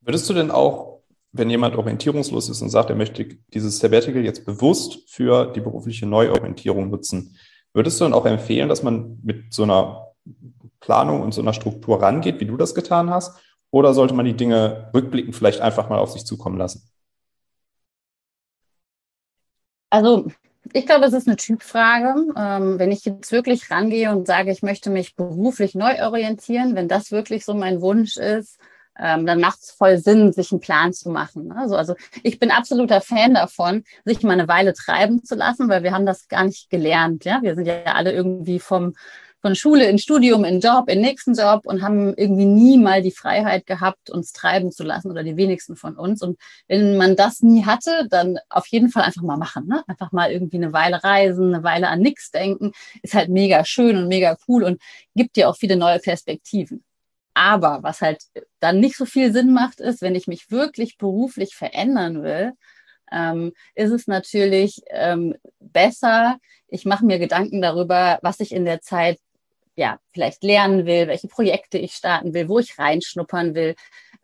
Würdest 0.00 0.28
du 0.30 0.34
denn 0.34 0.50
auch, 0.50 1.00
wenn 1.32 1.50
jemand 1.50 1.76
orientierungslos 1.76 2.48
ist 2.48 2.62
und 2.62 2.70
sagt, 2.70 2.90
er 2.90 2.96
möchte 2.96 3.24
dieses 3.52 3.78
Sabbatical 3.78 4.24
jetzt 4.24 4.46
bewusst 4.46 5.08
für 5.08 5.52
die 5.52 5.60
berufliche 5.60 6.06
Neuorientierung 6.06 6.90
nutzen, 6.90 7.36
Würdest 7.76 8.00
du 8.00 8.04
dann 8.04 8.14
auch 8.14 8.24
empfehlen, 8.24 8.70
dass 8.70 8.82
man 8.82 9.18
mit 9.22 9.52
so 9.52 9.64
einer 9.64 10.14
Planung 10.80 11.20
und 11.20 11.34
so 11.34 11.42
einer 11.42 11.52
Struktur 11.52 12.00
rangeht, 12.00 12.40
wie 12.40 12.46
du 12.46 12.56
das 12.56 12.74
getan 12.74 13.10
hast? 13.10 13.38
Oder 13.70 13.92
sollte 13.92 14.14
man 14.14 14.24
die 14.24 14.32
Dinge 14.32 14.90
rückblickend 14.94 15.36
vielleicht 15.36 15.60
einfach 15.60 15.90
mal 15.90 15.98
auf 15.98 16.10
sich 16.10 16.24
zukommen 16.24 16.56
lassen? 16.56 16.88
Also 19.90 20.26
ich 20.72 20.86
glaube, 20.86 21.04
es 21.04 21.12
ist 21.12 21.28
eine 21.28 21.36
Typfrage. 21.36 22.14
Ähm, 22.34 22.78
wenn 22.78 22.92
ich 22.92 23.04
jetzt 23.04 23.30
wirklich 23.30 23.70
rangehe 23.70 24.10
und 24.10 24.26
sage, 24.26 24.52
ich 24.52 24.62
möchte 24.62 24.88
mich 24.88 25.14
beruflich 25.14 25.74
neu 25.74 26.02
orientieren, 26.02 26.76
wenn 26.76 26.88
das 26.88 27.12
wirklich 27.12 27.44
so 27.44 27.52
mein 27.52 27.82
Wunsch 27.82 28.16
ist, 28.16 28.58
ähm, 28.98 29.26
dann 29.26 29.40
macht 29.40 29.60
es 29.62 29.70
voll 29.70 29.98
Sinn, 29.98 30.32
sich 30.32 30.52
einen 30.52 30.60
Plan 30.60 30.92
zu 30.92 31.10
machen. 31.10 31.48
Ne? 31.48 31.56
Also, 31.56 31.76
also 31.76 31.94
ich 32.22 32.38
bin 32.38 32.50
absoluter 32.50 33.00
Fan 33.00 33.34
davon, 33.34 33.84
sich 34.04 34.22
mal 34.22 34.32
eine 34.32 34.48
Weile 34.48 34.74
treiben 34.74 35.24
zu 35.24 35.34
lassen, 35.34 35.68
weil 35.68 35.82
wir 35.82 35.92
haben 35.92 36.06
das 36.06 36.28
gar 36.28 36.44
nicht 36.44 36.70
gelernt. 36.70 37.24
Ja, 37.24 37.40
wir 37.42 37.54
sind 37.54 37.66
ja 37.66 37.84
alle 37.84 38.12
irgendwie 38.12 38.58
vom 38.58 38.94
von 39.46 39.54
Schule 39.54 39.88
in 39.88 39.98
Studium, 39.98 40.44
in 40.44 40.58
Job, 40.58 40.88
in 40.88 41.00
nächsten 41.00 41.34
Job 41.34 41.66
und 41.66 41.80
haben 41.80 42.14
irgendwie 42.16 42.46
nie 42.46 42.78
mal 42.78 43.00
die 43.00 43.12
Freiheit 43.12 43.64
gehabt, 43.64 44.10
uns 44.10 44.32
treiben 44.32 44.72
zu 44.72 44.82
lassen 44.82 45.08
oder 45.08 45.22
die 45.22 45.36
wenigsten 45.36 45.76
von 45.76 45.96
uns. 45.96 46.20
Und 46.20 46.36
wenn 46.66 46.96
man 46.96 47.14
das 47.14 47.42
nie 47.42 47.64
hatte, 47.64 48.08
dann 48.10 48.38
auf 48.48 48.66
jeden 48.66 48.88
Fall 48.88 49.04
einfach 49.04 49.22
mal 49.22 49.36
machen. 49.36 49.68
Ne? 49.68 49.84
Einfach 49.86 50.10
mal 50.10 50.32
irgendwie 50.32 50.56
eine 50.56 50.72
Weile 50.72 51.04
reisen, 51.04 51.54
eine 51.54 51.62
Weile 51.62 51.86
an 51.86 52.00
nichts 52.00 52.32
denken. 52.32 52.72
Ist 53.02 53.14
halt 53.14 53.28
mega 53.28 53.64
schön 53.64 53.96
und 53.96 54.08
mega 54.08 54.36
cool 54.48 54.64
und 54.64 54.82
gibt 55.14 55.36
dir 55.36 55.48
auch 55.48 55.56
viele 55.56 55.76
neue 55.76 56.00
Perspektiven. 56.00 56.82
Aber 57.36 57.82
was 57.82 58.00
halt 58.00 58.22
dann 58.60 58.80
nicht 58.80 58.96
so 58.96 59.04
viel 59.04 59.30
Sinn 59.30 59.52
macht, 59.52 59.80
ist, 59.80 60.00
wenn 60.00 60.14
ich 60.14 60.26
mich 60.26 60.50
wirklich 60.50 60.96
beruflich 60.96 61.54
verändern 61.54 62.22
will, 62.22 62.54
ähm, 63.12 63.52
ist 63.74 63.90
es 63.92 64.06
natürlich 64.06 64.80
ähm, 64.88 65.34
besser, 65.60 66.38
ich 66.68 66.86
mache 66.86 67.04
mir 67.04 67.18
Gedanken 67.18 67.60
darüber, 67.60 68.18
was 68.22 68.40
ich 68.40 68.52
in 68.52 68.64
der 68.64 68.80
Zeit 68.80 69.18
ja, 69.76 69.98
vielleicht 70.14 70.44
lernen 70.44 70.86
will, 70.86 71.08
welche 71.08 71.28
Projekte 71.28 71.76
ich 71.76 71.92
starten 71.92 72.32
will, 72.32 72.48
wo 72.48 72.58
ich 72.58 72.78
reinschnuppern 72.78 73.54
will, 73.54 73.74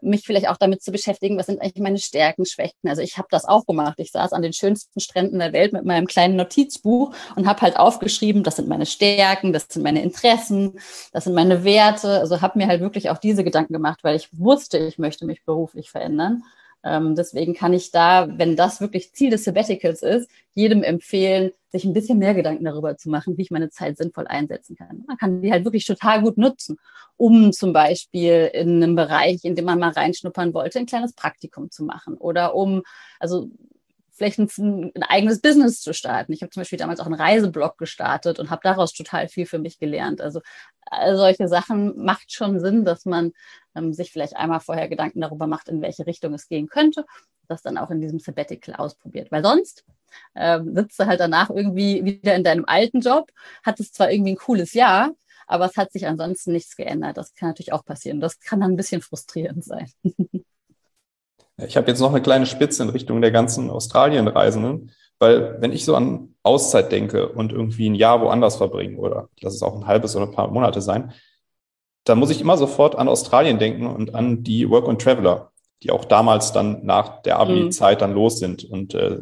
mich 0.02 0.24
vielleicht 0.24 0.48
auch 0.48 0.56
damit 0.56 0.82
zu 0.82 0.92
beschäftigen, 0.92 1.38
was 1.38 1.46
sind 1.46 1.60
eigentlich 1.60 1.82
meine 1.82 1.98
Stärken, 1.98 2.44
Schwächen. 2.44 2.88
Also 2.88 3.02
ich 3.02 3.18
habe 3.18 3.28
das 3.30 3.44
auch 3.44 3.66
gemacht. 3.66 3.94
Ich 3.98 4.10
saß 4.10 4.32
an 4.32 4.42
den 4.42 4.52
schönsten 4.52 5.00
Stränden 5.00 5.38
der 5.38 5.52
Welt 5.52 5.72
mit 5.72 5.84
meinem 5.84 6.06
kleinen 6.06 6.36
Notizbuch 6.36 7.14
und 7.36 7.46
habe 7.46 7.60
halt 7.62 7.76
aufgeschrieben, 7.76 8.42
das 8.42 8.56
sind 8.56 8.68
meine 8.68 8.86
Stärken, 8.86 9.52
das 9.52 9.66
sind 9.68 9.82
meine 9.82 10.02
Interessen, 10.02 10.78
das 11.12 11.24
sind 11.24 11.34
meine 11.34 11.64
Werte. 11.64 12.20
Also 12.20 12.40
habe 12.40 12.58
mir 12.58 12.66
halt 12.66 12.80
wirklich 12.80 13.10
auch 13.10 13.18
diese 13.18 13.44
Gedanken 13.44 13.72
gemacht, 13.72 14.00
weil 14.02 14.16
ich 14.16 14.28
wusste, 14.32 14.78
ich 14.78 14.98
möchte 14.98 15.24
mich 15.24 15.44
beruflich 15.44 15.90
verändern. 15.90 16.42
Ähm, 16.84 17.14
deswegen 17.14 17.54
kann 17.54 17.72
ich 17.72 17.90
da, 17.90 18.28
wenn 18.38 18.56
das 18.56 18.80
wirklich 18.80 19.12
Ziel 19.12 19.30
des 19.30 19.44
Sabbaticals 19.44 20.02
ist, 20.02 20.28
jedem 20.54 20.82
empfehlen, 20.82 21.52
sich 21.70 21.84
ein 21.84 21.92
bisschen 21.92 22.18
mehr 22.18 22.34
Gedanken 22.34 22.64
darüber 22.64 22.96
zu 22.96 23.08
machen, 23.08 23.38
wie 23.38 23.42
ich 23.42 23.50
meine 23.50 23.70
Zeit 23.70 23.96
sinnvoll 23.96 24.26
einsetzen 24.26 24.76
kann. 24.76 25.04
Man 25.06 25.16
kann 25.16 25.42
die 25.42 25.52
halt 25.52 25.64
wirklich 25.64 25.86
total 25.86 26.22
gut 26.22 26.36
nutzen, 26.36 26.76
um 27.16 27.52
zum 27.52 27.72
Beispiel 27.72 28.50
in 28.52 28.82
einem 28.82 28.94
Bereich, 28.94 29.44
in 29.44 29.54
dem 29.54 29.64
man 29.64 29.78
mal 29.78 29.90
reinschnuppern 29.90 30.52
wollte, 30.54 30.78
ein 30.78 30.86
kleines 30.86 31.14
Praktikum 31.14 31.70
zu 31.70 31.84
machen 31.84 32.16
oder 32.16 32.54
um, 32.54 32.82
also 33.18 33.48
vielleicht 34.22 34.38
ein, 34.38 34.92
ein, 34.94 35.02
eigenes 35.02 35.40
Business 35.40 35.80
zu 35.80 35.92
starten. 35.92 36.32
Ich 36.32 36.42
habe 36.42 36.50
zum 36.50 36.60
Beispiel 36.60 36.78
damals 36.78 37.00
auch 37.00 37.06
einen 37.06 37.14
Reiseblog 37.14 37.76
gestartet 37.78 38.38
und 38.38 38.50
habe 38.50 38.60
daraus 38.62 38.92
total 38.92 39.28
viel 39.28 39.46
für 39.46 39.58
mich 39.58 39.78
gelernt. 39.78 40.20
Also 40.20 40.40
solche 41.14 41.48
Sachen 41.48 42.04
macht 42.04 42.32
schon 42.32 42.60
Sinn, 42.60 42.84
dass 42.84 43.04
man 43.04 43.32
ähm, 43.74 43.92
sich 43.92 44.12
vielleicht 44.12 44.36
einmal 44.36 44.60
vorher 44.60 44.88
Gedanken 44.88 45.20
darüber 45.20 45.46
macht, 45.46 45.68
in 45.68 45.82
welche 45.82 46.06
Richtung 46.06 46.34
es 46.34 46.48
gehen 46.48 46.68
könnte, 46.68 47.04
das 47.48 47.62
dann 47.62 47.78
auch 47.78 47.90
in 47.90 48.00
diesem 48.00 48.18
Sabbatical 48.18 48.74
ausprobiert. 48.76 49.32
Weil 49.32 49.42
sonst 49.42 49.84
ähm, 50.34 50.74
sitzt 50.74 50.98
du 51.00 51.06
halt 51.06 51.20
danach 51.20 51.50
irgendwie 51.50 52.04
wieder 52.04 52.34
in 52.34 52.44
deinem 52.44 52.64
alten 52.66 53.00
Job, 53.00 53.30
hattest 53.64 53.94
zwar 53.94 54.10
irgendwie 54.10 54.32
ein 54.32 54.36
cooles 54.36 54.74
Jahr, 54.74 55.10
aber 55.46 55.66
es 55.66 55.76
hat 55.76 55.92
sich 55.92 56.06
ansonsten 56.06 56.52
nichts 56.52 56.76
geändert. 56.76 57.16
Das 57.16 57.34
kann 57.34 57.48
natürlich 57.48 57.72
auch 57.72 57.84
passieren. 57.84 58.20
Das 58.20 58.38
kann 58.38 58.60
dann 58.60 58.72
ein 58.72 58.76
bisschen 58.76 59.02
frustrierend 59.02 59.64
sein. 59.64 59.90
Ich 61.58 61.76
habe 61.76 61.88
jetzt 61.88 62.00
noch 62.00 62.10
eine 62.10 62.22
kleine 62.22 62.46
Spitze 62.46 62.82
in 62.82 62.88
Richtung 62.88 63.20
der 63.20 63.30
ganzen 63.30 63.70
Australien-Reisenden, 63.70 64.92
weil 65.18 65.60
wenn 65.60 65.72
ich 65.72 65.84
so 65.84 65.94
an 65.94 66.34
Auszeit 66.42 66.90
denke 66.90 67.28
und 67.28 67.52
irgendwie 67.52 67.88
ein 67.88 67.94
Jahr 67.94 68.20
woanders 68.20 68.56
verbringen 68.56 68.98
oder 68.98 69.28
lass 69.40 69.54
es 69.54 69.62
auch 69.62 69.76
ein 69.76 69.86
halbes 69.86 70.16
oder 70.16 70.26
ein 70.26 70.32
paar 70.32 70.50
Monate 70.50 70.80
sein, 70.80 71.12
dann 72.04 72.18
muss 72.18 72.30
ich 72.30 72.40
immer 72.40 72.56
sofort 72.56 72.96
an 72.96 73.08
Australien 73.08 73.58
denken 73.58 73.86
und 73.86 74.14
an 74.14 74.42
die 74.42 74.68
Work 74.68 74.88
and 74.88 75.00
Traveler, 75.00 75.52
die 75.82 75.90
auch 75.92 76.04
damals 76.04 76.52
dann 76.52 76.84
nach 76.84 77.22
der 77.22 77.38
Abi-Zeit 77.38 78.00
dann 78.00 78.12
los 78.12 78.38
sind 78.38 78.64
und 78.64 78.94
äh, 78.94 79.18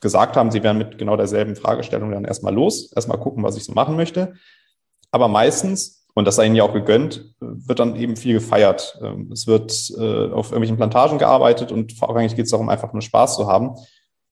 gesagt 0.00 0.36
haben, 0.36 0.50
sie 0.50 0.62
wären 0.62 0.76
mit 0.76 0.98
genau 0.98 1.16
derselben 1.16 1.56
Fragestellung 1.56 2.10
dann 2.10 2.26
erstmal 2.26 2.52
los, 2.52 2.92
erstmal 2.92 3.18
gucken, 3.18 3.42
was 3.42 3.56
ich 3.56 3.64
so 3.64 3.72
machen 3.72 3.96
möchte. 3.96 4.34
Aber 5.10 5.28
meistens 5.28 6.03
und 6.14 6.26
das 6.26 6.36
sei 6.36 6.46
ihnen 6.46 6.54
ja 6.54 6.62
auch 6.62 6.72
gegönnt, 6.72 7.34
wird 7.40 7.80
dann 7.80 7.96
eben 7.96 8.16
viel 8.16 8.34
gefeiert. 8.34 8.98
Ähm, 9.02 9.30
es 9.32 9.46
wird 9.46 9.72
äh, 9.98 10.30
auf 10.32 10.46
irgendwelchen 10.50 10.76
Plantagen 10.76 11.18
gearbeitet 11.18 11.72
und 11.72 11.92
vorrangig 11.92 12.36
geht 12.36 12.46
es 12.46 12.52
darum, 12.52 12.68
einfach 12.68 12.92
nur 12.92 13.02
Spaß 13.02 13.36
zu 13.36 13.48
haben. 13.48 13.74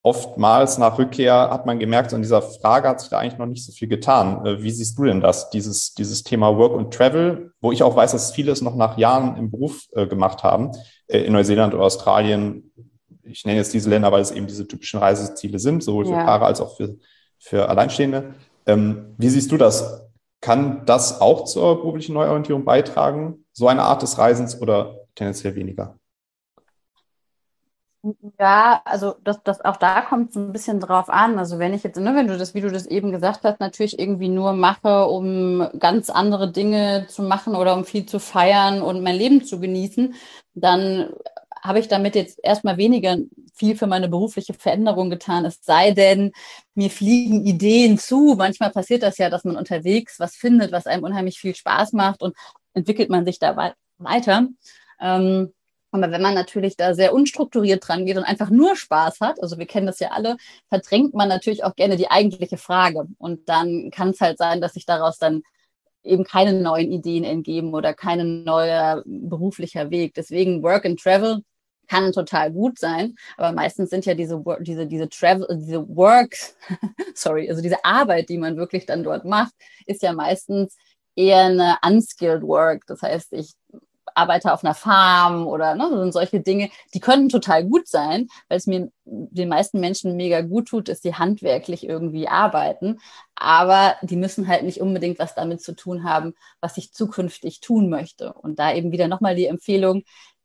Oftmals 0.04 0.78
nach 0.78 0.98
Rückkehr 0.98 1.50
hat 1.50 1.66
man 1.66 1.78
gemerkt, 1.78 2.12
an 2.12 2.22
dieser 2.22 2.42
Frage 2.42 2.88
hat 2.88 3.00
sich 3.00 3.10
da 3.10 3.18
eigentlich 3.18 3.38
noch 3.38 3.46
nicht 3.46 3.64
so 3.64 3.72
viel 3.72 3.88
getan. 3.88 4.46
Äh, 4.46 4.62
wie 4.62 4.70
siehst 4.70 4.96
du 4.96 5.04
denn 5.04 5.20
das, 5.20 5.50
dieses, 5.50 5.94
dieses 5.94 6.22
Thema 6.22 6.56
Work 6.56 6.72
und 6.72 6.94
Travel, 6.94 7.52
wo 7.60 7.72
ich 7.72 7.82
auch 7.82 7.96
weiß, 7.96 8.12
dass 8.12 8.32
viele 8.32 8.52
es 8.52 8.62
noch 8.62 8.76
nach 8.76 8.96
Jahren 8.96 9.36
im 9.36 9.50
Beruf 9.50 9.88
äh, 9.92 10.06
gemacht 10.06 10.44
haben, 10.44 10.70
in 11.08 11.32
Neuseeland 11.32 11.74
oder 11.74 11.84
Australien. 11.84 12.72
Ich 13.24 13.44
nenne 13.44 13.58
jetzt 13.58 13.74
diese 13.74 13.90
Länder, 13.90 14.12
weil 14.12 14.22
es 14.22 14.30
eben 14.30 14.46
diese 14.46 14.66
typischen 14.66 14.98
Reiseziele 14.98 15.58
sind, 15.58 15.82
sowohl 15.82 16.06
für 16.06 16.12
ja. 16.12 16.24
Paare 16.24 16.46
als 16.46 16.60
auch 16.60 16.76
für, 16.76 16.96
für 17.38 17.68
Alleinstehende. 17.68 18.34
Ähm, 18.66 19.14
wie 19.18 19.28
siehst 19.28 19.52
du 19.52 19.56
das? 19.56 20.02
Kann 20.42 20.84
das 20.86 21.20
auch 21.22 21.44
zur 21.44 21.76
beruflichen 21.76 22.14
Neuorientierung 22.14 22.64
beitragen, 22.66 23.46
so 23.52 23.68
eine 23.68 23.82
Art 23.84 24.02
des 24.02 24.18
Reisens 24.18 24.60
oder 24.60 24.98
tendenziell 25.14 25.54
weniger? 25.54 25.98
Ja, 28.40 28.82
also 28.84 29.14
das, 29.22 29.40
das 29.44 29.60
auch 29.64 29.76
da 29.76 30.00
kommt 30.00 30.30
es 30.30 30.36
ein 30.36 30.50
bisschen 30.52 30.80
drauf 30.80 31.08
an. 31.08 31.38
Also 31.38 31.60
wenn 31.60 31.72
ich 31.72 31.84
jetzt, 31.84 31.96
ne, 31.98 32.16
wenn 32.16 32.26
du 32.26 32.36
das, 32.36 32.52
wie 32.52 32.60
du 32.60 32.68
das 32.68 32.86
eben 32.86 33.12
gesagt 33.12 33.44
hast, 33.44 33.60
natürlich 33.60 33.96
irgendwie 33.96 34.28
nur 34.28 34.54
mache, 34.54 35.06
um 35.06 35.68
ganz 35.78 36.10
andere 36.10 36.50
Dinge 36.50 37.06
zu 37.08 37.22
machen 37.22 37.54
oder 37.54 37.74
um 37.76 37.84
viel 37.84 38.04
zu 38.04 38.18
feiern 38.18 38.82
und 38.82 39.04
mein 39.04 39.14
Leben 39.14 39.44
zu 39.44 39.60
genießen, 39.60 40.14
dann 40.54 41.10
habe 41.62 41.78
ich 41.78 41.88
damit 41.88 42.16
jetzt 42.16 42.40
erstmal 42.42 42.76
weniger 42.76 43.18
viel 43.54 43.76
für 43.76 43.86
meine 43.86 44.08
berufliche 44.08 44.52
Veränderung 44.52 45.10
getan. 45.10 45.44
Es 45.44 45.60
sei 45.62 45.92
denn, 45.92 46.32
mir 46.74 46.90
fliegen 46.90 47.46
Ideen 47.46 47.98
zu. 47.98 48.34
Manchmal 48.36 48.70
passiert 48.70 49.02
das 49.04 49.18
ja, 49.18 49.30
dass 49.30 49.44
man 49.44 49.56
unterwegs 49.56 50.18
was 50.18 50.34
findet, 50.34 50.72
was 50.72 50.86
einem 50.86 51.04
unheimlich 51.04 51.38
viel 51.38 51.54
Spaß 51.54 51.92
macht 51.92 52.22
und 52.22 52.36
entwickelt 52.74 53.10
man 53.10 53.24
sich 53.24 53.38
da 53.38 53.74
weiter. 53.98 54.48
Ähm, 55.00 55.52
aber 55.92 56.10
wenn 56.10 56.22
man 56.22 56.34
natürlich 56.34 56.76
da 56.76 56.94
sehr 56.94 57.12
unstrukturiert 57.14 57.86
dran 57.86 58.06
geht 58.06 58.16
und 58.16 58.24
einfach 58.24 58.50
nur 58.50 58.76
Spaß 58.76 59.20
hat, 59.20 59.42
also 59.42 59.58
wir 59.58 59.66
kennen 59.66 59.86
das 59.86 60.00
ja 60.00 60.08
alle, 60.10 60.38
verdrängt 60.68 61.14
man 61.14 61.28
natürlich 61.28 61.64
auch 61.64 61.76
gerne 61.76 61.96
die 61.96 62.10
eigentliche 62.10 62.56
Frage. 62.56 63.06
Und 63.18 63.48
dann 63.48 63.90
kann 63.90 64.10
es 64.10 64.20
halt 64.20 64.38
sein, 64.38 64.60
dass 64.60 64.72
sich 64.72 64.86
daraus 64.86 65.18
dann 65.18 65.42
eben 66.02 66.24
keine 66.24 66.54
neuen 66.54 66.90
Ideen 66.90 67.24
entgeben 67.24 67.74
oder 67.74 67.94
kein 67.94 68.42
neuer 68.42 69.02
beruflicher 69.04 69.90
Weg. 69.90 70.14
Deswegen 70.14 70.62
Work 70.62 70.86
and 70.86 71.00
Travel 71.00 71.42
kann 71.88 72.12
total 72.12 72.52
gut 72.52 72.78
sein, 72.78 73.14
aber 73.36 73.52
meistens 73.52 73.90
sind 73.90 74.06
ja 74.06 74.14
diese, 74.14 74.42
diese, 74.60 74.86
diese 74.86 75.08
Travel, 75.08 75.46
diese 75.60 75.86
Work, 75.94 76.36
sorry, 77.14 77.48
also 77.50 77.62
diese 77.62 77.84
Arbeit, 77.84 78.28
die 78.28 78.38
man 78.38 78.56
wirklich 78.56 78.86
dann 78.86 79.02
dort 79.02 79.24
macht, 79.24 79.52
ist 79.86 80.02
ja 80.02 80.12
meistens 80.12 80.76
eher 81.16 81.44
eine 81.44 81.76
unskilled 81.84 82.42
Work. 82.42 82.84
Das 82.86 83.02
heißt, 83.02 83.32
ich 83.32 83.54
arbeite 84.14 84.52
auf 84.52 84.64
einer 84.64 84.74
Farm 84.74 85.46
oder 85.46 85.74
ne, 85.74 85.88
sind 85.90 86.12
solche 86.12 86.40
Dinge, 86.40 86.70
die 86.94 87.00
können 87.00 87.28
total 87.28 87.64
gut 87.64 87.88
sein, 87.88 88.28
weil 88.48 88.58
es 88.58 88.66
mir 88.66 88.90
den 89.04 89.48
meisten 89.48 89.80
Menschen 89.80 90.16
mega 90.16 90.42
gut 90.42 90.68
tut, 90.68 90.88
dass 90.88 91.00
die 91.00 91.14
handwerklich 91.14 91.84
irgendwie 91.86 92.28
arbeiten. 92.28 92.98
Aber 93.34 93.96
die 94.02 94.16
müssen 94.16 94.48
halt 94.48 94.64
nicht 94.64 94.80
unbedingt 94.80 95.18
was 95.18 95.34
damit 95.34 95.62
zu 95.62 95.74
tun 95.74 96.04
haben, 96.04 96.34
was 96.60 96.76
ich 96.76 96.92
zukünftig 96.92 97.60
tun 97.60 97.88
möchte. 97.88 98.32
Und 98.32 98.58
da 98.58 98.72
eben 98.74 98.92
wieder 98.92 99.08
nochmal 99.08 99.34
die 99.34 99.46
Empfehlung, 99.46 100.02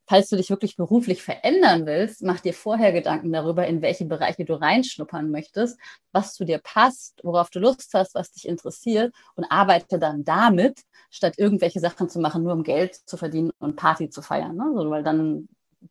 falls 0.08 0.30
du 0.30 0.38
dich 0.38 0.50
wirklich 0.50 0.78
beruflich 0.78 1.22
verändern 1.22 1.86
willst, 1.86 2.24
mach 2.24 2.40
dir 2.40 2.54
vorher 2.54 2.94
Gedanken 2.94 3.32
darüber, 3.34 3.68
in 3.68 3.82
welche 3.82 4.06
Bereiche 4.06 4.46
du 4.46 4.60
reinschnuppern 4.60 5.30
möchtest, 5.30 5.78
was 6.14 6.34
zu 6.34 6.46
dir 6.46 6.60
passt, 6.60 7.20
worauf 7.24 7.50
du 7.50 7.60
Lust 7.60 7.94
hast, 7.94 8.16
was 8.16 8.32
dich 8.32 8.48
interessiert 8.48 9.14
und 9.36 9.44
arbeite 9.46 10.00
dann 10.00 10.24
damit, 10.24 10.82
statt 11.10 11.36
irgendwelche 11.38 11.82
Sachen 11.82 12.10
zu 12.10 12.20
machen, 12.20 12.44
nur 12.44 12.54
um 12.54 12.64
Geld 12.64 12.96
zu 12.96 13.18
verdienen 13.18 13.52
und 13.60 13.76
Party 13.76 14.10
zu 14.10 14.22
feiern. 14.22 14.56
Ne? 14.56 14.72
So, 14.74 14.90
weil 14.90 15.04
dann 15.04 15.50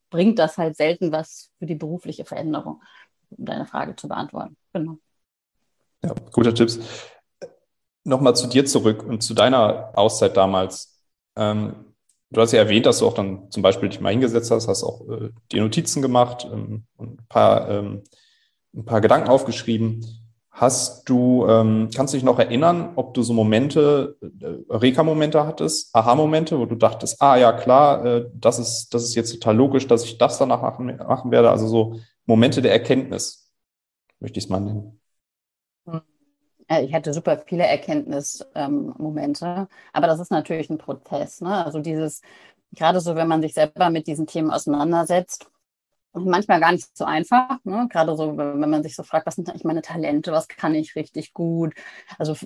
bringt 0.09 0.39
das 0.39 0.57
halt 0.57 0.77
selten 0.77 1.13
was 1.13 1.51
für 1.59 1.67
die 1.67 1.75
berufliche 1.75 2.25
Veränderung, 2.25 2.83
um 3.31 3.45
deine 3.45 3.67
Frage 3.67 3.97
zu 3.97 4.09
beantworten. 4.09 4.57
Genau. 4.73 4.99
Ja, 6.03 6.15
guter 6.33 6.55
Tipps. 6.55 6.79
Nochmal 8.05 8.35
zu 8.35 8.47
dir 8.47 8.65
zurück 8.65 9.03
und 9.03 9.23
zu 9.23 9.35
deiner 9.35 9.93
Auszeit 9.95 10.37
damals. 10.37 11.03
Ähm, 11.37 11.96
Du 12.31 12.41
hast 12.41 12.53
ja 12.53 12.59
erwähnt, 12.59 12.87
dass 12.87 12.99
du 12.99 13.07
auch 13.07 13.15
dann 13.15 13.51
zum 13.51 13.63
Beispiel 13.63 13.89
dich 13.89 14.01
mal 14.01 14.11
hingesetzt 14.11 14.51
hast, 14.51 14.67
hast 14.67 14.83
auch 14.83 15.09
äh, 15.09 15.31
die 15.53 15.61
Notizen 15.61 16.03
gemacht 16.03 16.47
ähm, 16.51 16.85
und 16.97 17.21
ein 17.21 17.27
paar, 17.29 17.71
ähm, 17.71 18.03
ein 18.75 18.85
paar 18.85 19.01
Gedanken 19.01 19.29
aufgeschrieben. 19.29 20.05
Hast 20.51 21.09
du, 21.09 21.47
ähm, 21.47 21.91
kannst 21.95 22.15
du 22.15 22.17
dich 22.17 22.25
noch 22.25 22.39
erinnern, 22.39 22.95
ob 22.97 23.15
du 23.15 23.23
so 23.23 23.33
Momente, 23.33 24.17
äh, 24.23 24.75
Reka-Momente 24.75 25.47
hattest, 25.47 25.95
Aha-Momente, 25.95 26.59
wo 26.59 26.65
du 26.65 26.75
dachtest, 26.75 27.21
ah 27.21 27.37
ja, 27.37 27.53
klar, 27.53 28.05
äh, 28.05 28.27
das, 28.35 28.59
ist, 28.59 28.95
das 28.95 29.05
ist 29.05 29.15
jetzt 29.15 29.33
total 29.33 29.57
logisch, 29.57 29.87
dass 29.87 30.05
ich 30.05 30.19
das 30.19 30.39
danach 30.39 30.63
machen, 30.63 30.97
machen 30.97 31.31
werde. 31.31 31.51
Also 31.51 31.69
so 31.69 32.01
Momente 32.25 32.63
der 32.63 32.73
Erkenntnis, 32.73 33.53
möchte 34.19 34.39
ich 34.39 34.47
es 34.47 34.51
mal 34.51 34.61
nennen. 34.61 34.99
Ich 36.69 36.93
hatte 36.95 37.15
super 37.15 37.39
viele 37.47 37.65
Erkenntnismomente, 37.65 39.69
aber 39.93 40.07
das 40.07 40.21
ist 40.21 40.33
natürlich 40.33 40.69
ein 40.69 40.79
Prozess. 40.79 41.41
Ne? 41.41 41.65
Also 41.65 41.79
dieses, 41.79 42.23
gerade 42.73 43.01
so, 43.01 43.15
wenn 43.15 43.29
man 43.29 43.43
sich 43.43 43.55
selber 43.55 43.91
mit 43.91 44.07
diesen 44.09 44.27
Themen 44.27 44.51
auseinandersetzt, 44.51 45.49
manchmal 46.13 46.61
gar 46.61 46.73
nicht 46.73 46.97
so 46.97 47.05
einfach. 47.05 47.59
Ne? 47.65 47.87
Gerade 47.91 48.17
so, 48.17 48.37
wenn 48.37 48.59
man 48.59 48.83
sich 48.83 48.97
so 48.97 49.03
fragt, 49.03 49.27
was 49.27 49.37
sind 49.37 49.49
eigentlich 49.49 49.65
meine 49.65 49.83
Talente, 49.83 50.33
was 50.33 50.49
kann 50.49 50.75
ich 50.75 50.97
richtig 50.97 51.33
gut. 51.33 51.75
Also 52.19 52.37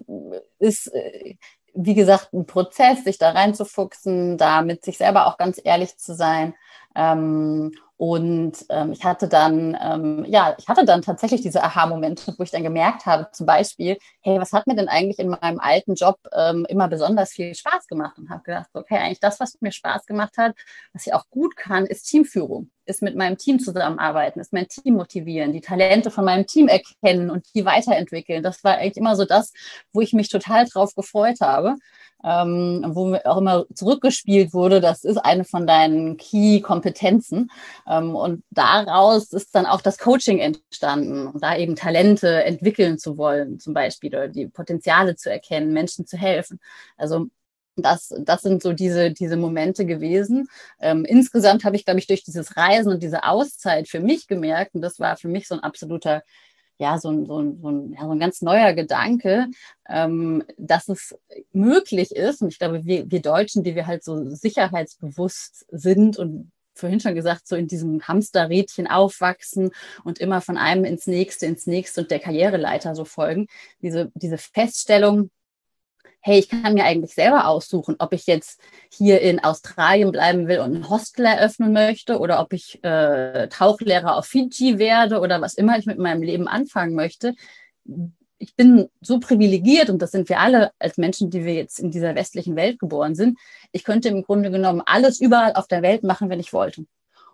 ist, 0.58 0.92
äh, 0.92 1.36
wie 1.74 1.94
gesagt, 1.94 2.32
ein 2.32 2.46
Prozess, 2.46 3.04
sich 3.04 3.18
da 3.18 3.30
reinzufuchsen, 3.30 4.38
da 4.38 4.62
mit 4.62 4.84
sich 4.84 4.98
selber 4.98 5.26
auch 5.26 5.38
ganz 5.38 5.60
ehrlich 5.62 5.96
zu 5.96 6.14
sein. 6.14 6.54
Ähm, 6.94 7.72
und 8.00 8.52
ähm, 8.70 8.92
ich 8.92 9.04
hatte 9.04 9.28
dann, 9.28 9.76
ähm, 9.78 10.24
ja, 10.26 10.56
ich 10.58 10.66
hatte 10.68 10.86
dann 10.86 11.02
tatsächlich 11.02 11.42
diese 11.42 11.62
Aha-Momente, 11.62 12.34
wo 12.38 12.42
ich 12.42 12.50
dann 12.50 12.62
gemerkt 12.62 13.04
habe, 13.04 13.28
zum 13.30 13.44
Beispiel, 13.44 13.98
hey, 14.22 14.40
was 14.40 14.54
hat 14.54 14.66
mir 14.66 14.74
denn 14.74 14.88
eigentlich 14.88 15.18
in 15.18 15.28
meinem 15.28 15.60
alten 15.60 15.96
Job 15.96 16.18
ähm, 16.34 16.64
immer 16.70 16.88
besonders 16.88 17.32
viel 17.32 17.54
Spaß 17.54 17.88
gemacht? 17.88 18.16
Und 18.16 18.30
habe 18.30 18.42
gedacht, 18.42 18.70
okay, 18.72 18.96
eigentlich 18.96 19.20
das, 19.20 19.38
was 19.38 19.60
mir 19.60 19.70
Spaß 19.70 20.06
gemacht 20.06 20.38
hat, 20.38 20.54
was 20.94 21.06
ich 21.06 21.12
auch 21.12 21.28
gut 21.28 21.56
kann, 21.56 21.84
ist 21.84 22.04
Teamführung, 22.04 22.70
ist 22.86 23.02
mit 23.02 23.16
meinem 23.16 23.36
Team 23.36 23.60
zusammenarbeiten, 23.60 24.40
ist 24.40 24.54
mein 24.54 24.66
Team 24.66 24.94
motivieren, 24.94 25.52
die 25.52 25.60
Talente 25.60 26.10
von 26.10 26.24
meinem 26.24 26.46
Team 26.46 26.68
erkennen 26.68 27.30
und 27.30 27.54
die 27.54 27.66
weiterentwickeln. 27.66 28.42
Das 28.42 28.64
war 28.64 28.78
eigentlich 28.78 28.96
immer 28.96 29.14
so 29.14 29.26
das, 29.26 29.52
wo 29.92 30.00
ich 30.00 30.14
mich 30.14 30.30
total 30.30 30.64
drauf 30.64 30.94
gefreut 30.94 31.42
habe 31.42 31.76
ähm, 32.24 32.84
wo 32.88 33.06
mir 33.06 33.24
auch 33.26 33.38
immer 33.38 33.64
zurückgespielt 33.74 34.52
wurde, 34.52 34.80
das 34.80 35.04
ist 35.04 35.16
eine 35.16 35.44
von 35.44 35.66
deinen 35.66 36.16
Key-Kompetenzen. 36.16 36.79
Ähm, 37.88 38.14
und 38.14 38.42
daraus 38.50 39.32
ist 39.32 39.54
dann 39.54 39.66
auch 39.66 39.80
das 39.80 39.98
Coaching 39.98 40.38
entstanden, 40.38 41.38
da 41.40 41.56
eben 41.56 41.76
Talente 41.76 42.44
entwickeln 42.44 42.98
zu 42.98 43.16
wollen, 43.16 43.58
zum 43.58 43.74
Beispiel, 43.74 44.10
oder 44.10 44.28
die 44.28 44.46
Potenziale 44.48 45.16
zu 45.16 45.30
erkennen, 45.30 45.72
Menschen 45.72 46.06
zu 46.06 46.16
helfen. 46.16 46.60
Also 46.96 47.26
das, 47.76 48.14
das 48.18 48.42
sind 48.42 48.62
so 48.62 48.72
diese, 48.72 49.12
diese 49.12 49.36
Momente 49.36 49.86
gewesen. 49.86 50.48
Ähm, 50.80 51.04
insgesamt 51.04 51.64
habe 51.64 51.76
ich, 51.76 51.84
glaube 51.84 52.00
ich, 52.00 52.06
durch 52.06 52.24
dieses 52.24 52.56
Reisen 52.56 52.92
und 52.92 53.02
diese 53.02 53.24
Auszeit 53.24 53.88
für 53.88 54.00
mich 54.00 54.26
gemerkt, 54.26 54.74
und 54.74 54.82
das 54.82 54.98
war 55.00 55.16
für 55.16 55.28
mich 55.28 55.48
so 55.48 55.54
ein 55.54 55.60
absoluter 55.60 56.22
ja, 56.80 56.98
so 56.98 57.10
ein, 57.10 57.26
so 57.26 57.38
ein, 57.40 57.60
so 57.60 57.68
ein, 57.70 57.92
ja, 57.92 58.04
so 58.04 58.10
ein 58.12 58.18
ganz 58.18 58.40
neuer 58.40 58.72
Gedanke, 58.72 59.48
ähm, 59.86 60.42
dass 60.56 60.88
es 60.88 61.14
möglich 61.52 62.16
ist. 62.16 62.40
Und 62.40 62.48
ich 62.48 62.58
glaube, 62.58 62.84
wir, 62.86 63.10
wir 63.10 63.20
Deutschen, 63.20 63.62
die 63.62 63.74
wir 63.74 63.86
halt 63.86 64.02
so 64.02 64.30
sicherheitsbewusst 64.30 65.66
sind 65.70 66.16
und 66.16 66.50
vorhin 66.80 67.00
schon 67.00 67.14
gesagt, 67.14 67.46
so 67.46 67.56
in 67.56 67.68
diesem 67.68 68.06
Hamsterrädchen 68.06 68.86
aufwachsen 68.86 69.70
und 70.04 70.18
immer 70.18 70.40
von 70.40 70.56
einem 70.56 70.84
ins 70.84 71.06
nächste, 71.06 71.46
ins 71.46 71.66
nächste 71.66 72.00
und 72.02 72.10
der 72.10 72.18
Karriereleiter 72.18 72.94
so 72.94 73.04
folgen. 73.04 73.46
Diese, 73.82 74.10
diese 74.14 74.38
Feststellung, 74.38 75.30
hey, 76.20 76.38
ich 76.38 76.48
kann 76.48 76.74
mir 76.74 76.84
eigentlich 76.84 77.14
selber 77.14 77.46
aussuchen, 77.46 77.96
ob 77.98 78.12
ich 78.12 78.26
jetzt 78.26 78.60
hier 78.92 79.20
in 79.20 79.42
Australien 79.42 80.12
bleiben 80.12 80.48
will 80.48 80.60
und 80.60 80.74
ein 80.74 80.90
Hostel 80.90 81.24
eröffnen 81.24 81.72
möchte 81.72 82.18
oder 82.18 82.40
ob 82.40 82.52
ich 82.52 82.82
äh, 82.84 83.48
Tauchlehrer 83.48 84.16
auf 84.16 84.26
Fiji 84.26 84.78
werde 84.78 85.20
oder 85.20 85.40
was 85.40 85.54
immer 85.54 85.78
ich 85.78 85.86
mit 85.86 85.98
meinem 85.98 86.22
Leben 86.22 86.46
anfangen 86.46 86.94
möchte. 86.94 87.34
Ich 88.42 88.56
bin 88.56 88.88
so 89.02 89.20
privilegiert 89.20 89.90
und 89.90 90.00
das 90.00 90.12
sind 90.12 90.30
wir 90.30 90.40
alle 90.40 90.72
als 90.78 90.96
Menschen, 90.96 91.28
die 91.28 91.44
wir 91.44 91.52
jetzt 91.52 91.78
in 91.78 91.90
dieser 91.90 92.14
westlichen 92.14 92.56
Welt 92.56 92.78
geboren 92.78 93.14
sind. 93.14 93.38
Ich 93.70 93.84
könnte 93.84 94.08
im 94.08 94.22
Grunde 94.22 94.50
genommen 94.50 94.82
alles 94.86 95.20
überall 95.20 95.52
auf 95.52 95.68
der 95.68 95.82
Welt 95.82 96.04
machen, 96.04 96.30
wenn 96.30 96.40
ich 96.40 96.54
wollte. 96.54 96.86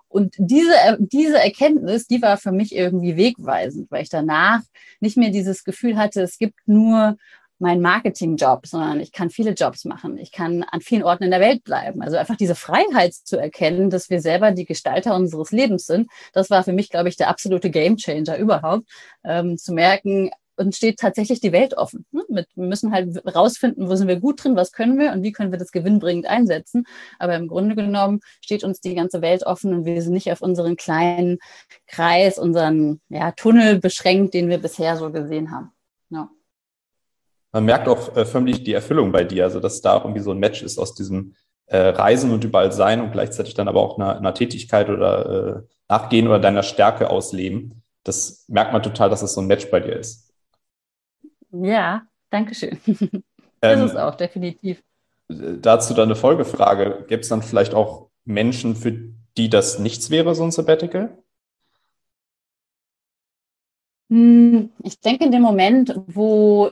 Und 0.08 0.34
diese, 0.38 0.74
diese 0.98 1.38
Erkenntnis, 1.38 2.08
die 2.08 2.22
war 2.22 2.36
für 2.36 2.50
mich 2.50 2.74
irgendwie 2.74 3.16
wegweisend, 3.16 3.90
weil 3.90 4.02
ich 4.02 4.08
danach 4.08 4.62
nicht 4.98 5.16
mehr 5.16 5.30
dieses 5.30 5.62
Gefühl 5.62 5.96
hatte, 5.96 6.22
es 6.22 6.38
gibt 6.38 6.58
nur 6.66 7.16
mein 7.58 7.80
Marketingjob, 7.80 8.66
sondern 8.66 9.00
ich 9.00 9.12
kann 9.12 9.30
viele 9.30 9.52
Jobs 9.52 9.84
machen. 9.84 10.18
Ich 10.18 10.32
kann 10.32 10.62
an 10.64 10.80
vielen 10.80 11.02
Orten 11.02 11.24
in 11.24 11.30
der 11.30 11.40
Welt 11.40 11.64
bleiben. 11.64 12.02
Also 12.02 12.16
einfach 12.16 12.36
diese 12.36 12.54
Freiheit 12.54 13.14
zu 13.14 13.38
erkennen, 13.38 13.90
dass 13.90 14.10
wir 14.10 14.20
selber 14.20 14.50
die 14.50 14.66
Gestalter 14.66 15.14
unseres 15.14 15.52
Lebens 15.52 15.86
sind, 15.86 16.10
das 16.32 16.50
war 16.50 16.64
für 16.64 16.72
mich, 16.72 16.90
glaube 16.90 17.08
ich, 17.08 17.16
der 17.16 17.28
absolute 17.28 17.70
Gamechanger 17.70 18.36
überhaupt, 18.36 18.84
ähm, 19.24 19.56
zu 19.56 19.72
merken, 19.72 20.30
uns 20.56 20.76
steht 20.76 20.98
tatsächlich 20.98 21.40
die 21.40 21.52
Welt 21.52 21.76
offen. 21.76 22.06
Ne? 22.10 22.22
Wir 22.28 22.46
müssen 22.54 22.92
halt 22.92 23.22
rausfinden, 23.34 23.88
wo 23.88 23.94
sind 23.94 24.08
wir 24.08 24.20
gut 24.20 24.42
drin, 24.42 24.56
was 24.56 24.72
können 24.72 24.98
wir 24.98 25.12
und 25.12 25.22
wie 25.22 25.32
können 25.32 25.52
wir 25.52 25.58
das 25.58 25.72
gewinnbringend 25.72 26.26
einsetzen. 26.26 26.84
Aber 27.18 27.34
im 27.36 27.48
Grunde 27.48 27.74
genommen 27.74 28.20
steht 28.40 28.64
uns 28.64 28.80
die 28.80 28.94
ganze 28.94 29.22
Welt 29.22 29.44
offen 29.44 29.74
und 29.74 29.84
wir 29.84 30.00
sind 30.02 30.12
nicht 30.12 30.30
auf 30.32 30.42
unseren 30.42 30.76
kleinen 30.76 31.38
Kreis, 31.86 32.38
unseren 32.38 33.00
ja, 33.08 33.32
Tunnel 33.32 33.80
beschränkt, 33.80 34.34
den 34.34 34.48
wir 34.48 34.58
bisher 34.58 34.96
so 34.96 35.10
gesehen 35.10 35.50
haben. 35.50 35.72
Ja 36.10 36.30
man 37.56 37.64
merkt 37.64 37.88
auch 37.88 38.14
äh, 38.14 38.26
förmlich 38.26 38.64
die 38.64 38.74
Erfüllung 38.74 39.12
bei 39.12 39.24
dir, 39.24 39.44
also 39.44 39.60
dass 39.60 39.80
da 39.80 39.94
auch 39.94 40.04
irgendwie 40.04 40.20
so 40.20 40.30
ein 40.30 40.38
Match 40.38 40.62
ist 40.62 40.78
aus 40.78 40.94
diesem 40.94 41.34
äh, 41.68 41.78
Reisen 41.78 42.30
und 42.30 42.44
überall 42.44 42.70
sein 42.70 43.00
und 43.00 43.12
gleichzeitig 43.12 43.54
dann 43.54 43.66
aber 43.66 43.80
auch 43.80 43.98
einer, 43.98 44.14
einer 44.16 44.34
Tätigkeit 44.34 44.90
oder 44.90 45.56
äh, 45.56 45.62
nachgehen 45.88 46.28
oder 46.28 46.38
deiner 46.38 46.62
Stärke 46.62 47.08
ausleben. 47.08 47.82
Das 48.04 48.44
merkt 48.48 48.74
man 48.74 48.82
total, 48.82 49.08
dass 49.08 49.22
das 49.22 49.32
so 49.32 49.40
ein 49.40 49.46
Match 49.46 49.70
bei 49.70 49.80
dir 49.80 49.96
ist. 49.96 50.25
Ja, 51.62 52.06
danke 52.30 52.54
schön. 52.54 52.78
das 53.60 53.78
ähm, 53.78 53.86
ist 53.86 53.96
auch 53.96 54.14
definitiv. 54.14 54.82
Dazu 55.28 55.94
dann 55.94 56.08
eine 56.08 56.16
Folgefrage. 56.16 57.04
Gibt 57.08 57.24
es 57.24 57.30
dann 57.30 57.42
vielleicht 57.42 57.74
auch 57.74 58.10
Menschen, 58.24 58.76
für 58.76 58.92
die 59.36 59.48
das 59.48 59.78
nichts 59.78 60.10
wäre, 60.10 60.34
so 60.34 60.44
ein 60.44 60.50
Sabbatical? 60.50 61.16
Hm, 64.08 64.70
ich 64.82 65.00
denke, 65.00 65.24
in 65.24 65.32
dem 65.32 65.42
Moment, 65.42 65.94
wo 66.06 66.70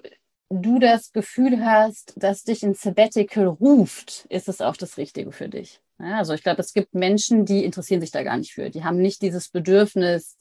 du 0.51 0.79
das 0.79 1.13
Gefühl 1.13 1.65
hast, 1.65 2.15
dass 2.17 2.45
dich 2.45 2.63
ein 2.63 2.75
Sabbatical 2.75 3.47
ruft, 3.47 4.27
ist 4.29 4.49
es 4.49 4.61
auch 4.61 4.77
das 4.77 4.99
Richtige 4.99 5.33
für 5.33 5.49
dich. 5.49 5.81
Ja, 5.99 6.19
also 6.19 6.33
ich 6.33 6.43
glaube, 6.43 6.61
es 6.61 6.73
gibt 6.73 6.95
Menschen, 6.95 7.45
die 7.45 7.65
interessieren 7.65 8.01
sich 8.01 8.11
da 8.11 8.23
gar 8.23 8.37
nicht 8.37 8.53
für. 8.53 8.71
Die 8.71 8.85
haben 8.85 8.99
nicht 8.99 9.23
dieses 9.23 9.49
Bedürfnis, 9.49 10.39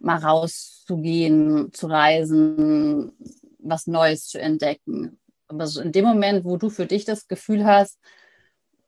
mal 0.00 0.18
rauszugehen, 0.18 1.72
zu 1.72 1.86
reisen, 1.86 3.12
was 3.64 3.86
Neues 3.86 4.28
zu 4.28 4.40
entdecken. 4.40 5.18
Aber 5.48 5.66
so 5.66 5.80
in 5.80 5.92
dem 5.92 6.04
Moment, 6.04 6.44
wo 6.44 6.56
du 6.56 6.70
für 6.70 6.86
dich 6.86 7.04
das 7.04 7.28
Gefühl 7.28 7.64
hast, 7.66 7.98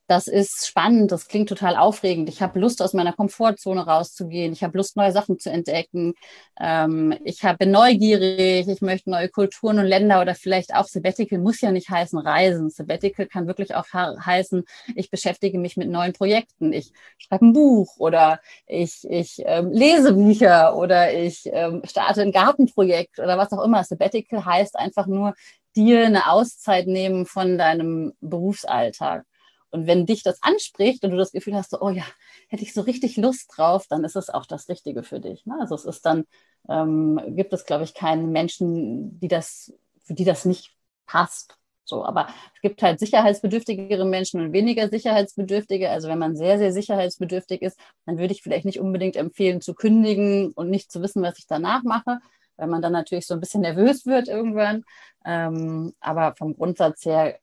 das 0.06 0.28
ist 0.28 0.66
spannend, 0.66 1.10
das 1.10 1.26
klingt 1.26 1.48
total 1.48 1.76
aufregend. 1.76 2.28
Ich 2.28 2.40
habe 2.40 2.60
Lust, 2.60 2.80
aus 2.80 2.92
meiner 2.92 3.12
Komfortzone 3.12 3.86
rauszugehen. 3.86 4.52
Ich 4.52 4.62
habe 4.62 4.78
Lust, 4.78 4.96
neue 4.96 5.10
Sachen 5.12 5.38
zu 5.38 5.50
entdecken. 5.50 6.14
Ähm, 6.60 7.14
ich 7.24 7.42
hab, 7.44 7.58
bin 7.58 7.72
neugierig, 7.72 8.68
ich 8.68 8.80
möchte 8.82 9.10
neue 9.10 9.28
Kulturen 9.28 9.78
und 9.78 9.86
Länder 9.86 10.20
oder 10.20 10.34
vielleicht 10.34 10.74
auch 10.74 10.86
Sabbatical 10.86 11.38
muss 11.38 11.60
ja 11.60 11.72
nicht 11.72 11.90
heißen 11.90 12.18
Reisen. 12.18 12.70
Sabbatical 12.70 13.26
kann 13.26 13.48
wirklich 13.48 13.74
auch 13.74 13.86
heißen, 13.92 14.64
ich 14.94 15.10
beschäftige 15.10 15.58
mich 15.58 15.76
mit 15.76 15.88
neuen 15.88 16.12
Projekten. 16.12 16.72
Ich 16.72 16.92
schreibe 17.18 17.46
ein 17.46 17.52
Buch 17.52 17.96
oder 17.98 18.40
ich, 18.66 19.04
ich 19.10 19.42
ähm, 19.44 19.70
lese 19.72 20.12
Bücher 20.12 20.76
oder 20.76 21.12
ich 21.12 21.42
ähm, 21.52 21.82
starte 21.84 22.22
ein 22.22 22.32
Gartenprojekt 22.32 23.18
oder 23.18 23.38
was 23.38 23.52
auch 23.52 23.64
immer. 23.64 23.82
Sabbatical 23.82 24.44
heißt 24.44 24.76
einfach 24.78 25.06
nur, 25.06 25.34
dir 25.74 26.06
eine 26.06 26.30
Auszeit 26.30 26.86
nehmen 26.86 27.26
von 27.26 27.58
deinem 27.58 28.14
Berufsalltag. 28.20 29.24
Und 29.70 29.86
wenn 29.86 30.06
dich 30.06 30.22
das 30.22 30.42
anspricht 30.42 31.04
und 31.04 31.10
du 31.10 31.16
das 31.16 31.32
Gefühl 31.32 31.54
hast, 31.54 31.70
so, 31.70 31.80
oh 31.80 31.90
ja, 31.90 32.04
hätte 32.48 32.62
ich 32.62 32.72
so 32.72 32.82
richtig 32.82 33.16
Lust 33.16 33.50
drauf, 33.56 33.86
dann 33.88 34.04
ist 34.04 34.16
es 34.16 34.30
auch 34.30 34.46
das 34.46 34.68
Richtige 34.68 35.02
für 35.02 35.20
dich. 35.20 35.44
Ne? 35.46 35.56
Also 35.60 35.74
es 35.74 35.84
ist 35.84 36.06
dann, 36.06 36.24
ähm, 36.68 37.20
gibt 37.28 37.52
es, 37.52 37.66
glaube 37.66 37.84
ich, 37.84 37.94
keinen 37.94 38.30
Menschen, 38.32 39.18
die 39.20 39.28
das, 39.28 39.72
für 40.04 40.14
die 40.14 40.24
das 40.24 40.44
nicht 40.44 40.76
passt. 41.06 41.58
So, 41.84 42.04
aber 42.04 42.26
es 42.54 42.60
gibt 42.62 42.82
halt 42.82 42.98
sicherheitsbedürftigere 42.98 44.04
Menschen 44.04 44.40
und 44.40 44.52
weniger 44.52 44.88
sicherheitsbedürftige. 44.88 45.88
Also 45.88 46.08
wenn 46.08 46.18
man 46.18 46.36
sehr, 46.36 46.58
sehr 46.58 46.72
sicherheitsbedürftig 46.72 47.62
ist, 47.62 47.78
dann 48.06 48.18
würde 48.18 48.34
ich 48.34 48.42
vielleicht 48.42 48.64
nicht 48.64 48.80
unbedingt 48.80 49.14
empfehlen, 49.14 49.60
zu 49.60 49.74
kündigen 49.74 50.50
und 50.52 50.68
nicht 50.68 50.90
zu 50.90 51.00
wissen, 51.00 51.22
was 51.22 51.38
ich 51.38 51.46
danach 51.46 51.84
mache, 51.84 52.18
weil 52.56 52.66
man 52.66 52.82
dann 52.82 52.92
natürlich 52.92 53.26
so 53.26 53.34
ein 53.34 53.40
bisschen 53.40 53.60
nervös 53.60 54.04
wird 54.04 54.26
irgendwann. 54.26 54.82
Ähm, 55.24 55.92
aber 56.00 56.34
vom 56.36 56.56
Grundsatz 56.56 57.04
her 57.04 57.38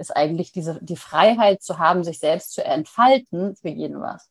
ist 0.00 0.16
eigentlich 0.16 0.52
diese, 0.52 0.78
die 0.82 0.96
Freiheit 0.96 1.62
zu 1.62 1.78
haben, 1.78 2.02
sich 2.02 2.18
selbst 2.18 2.52
zu 2.52 2.64
entfalten, 2.64 3.54
für 3.56 3.68
jeden 3.68 4.00
was. 4.00 4.28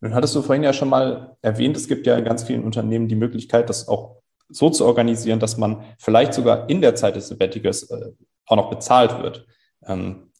Nun 0.00 0.14
hattest 0.14 0.34
du 0.34 0.42
vorhin 0.42 0.64
ja 0.64 0.72
schon 0.72 0.88
mal 0.88 1.36
erwähnt, 1.42 1.76
es 1.76 1.88
gibt 1.88 2.06
ja 2.06 2.16
in 2.16 2.24
ganz 2.24 2.42
vielen 2.42 2.64
Unternehmen 2.64 3.08
die 3.08 3.14
Möglichkeit, 3.14 3.68
das 3.68 3.88
auch 3.88 4.16
so 4.48 4.68
zu 4.68 4.84
organisieren, 4.84 5.38
dass 5.38 5.56
man 5.56 5.84
vielleicht 5.98 6.34
sogar 6.34 6.68
in 6.68 6.82
der 6.82 6.94
Zeit 6.94 7.16
des 7.16 7.28
Sabbaticals 7.28 7.88
äh, 7.90 8.12
auch 8.46 8.56
noch 8.56 8.68
bezahlt 8.68 9.22
wird. 9.22 9.46
Ähm, 9.86 10.32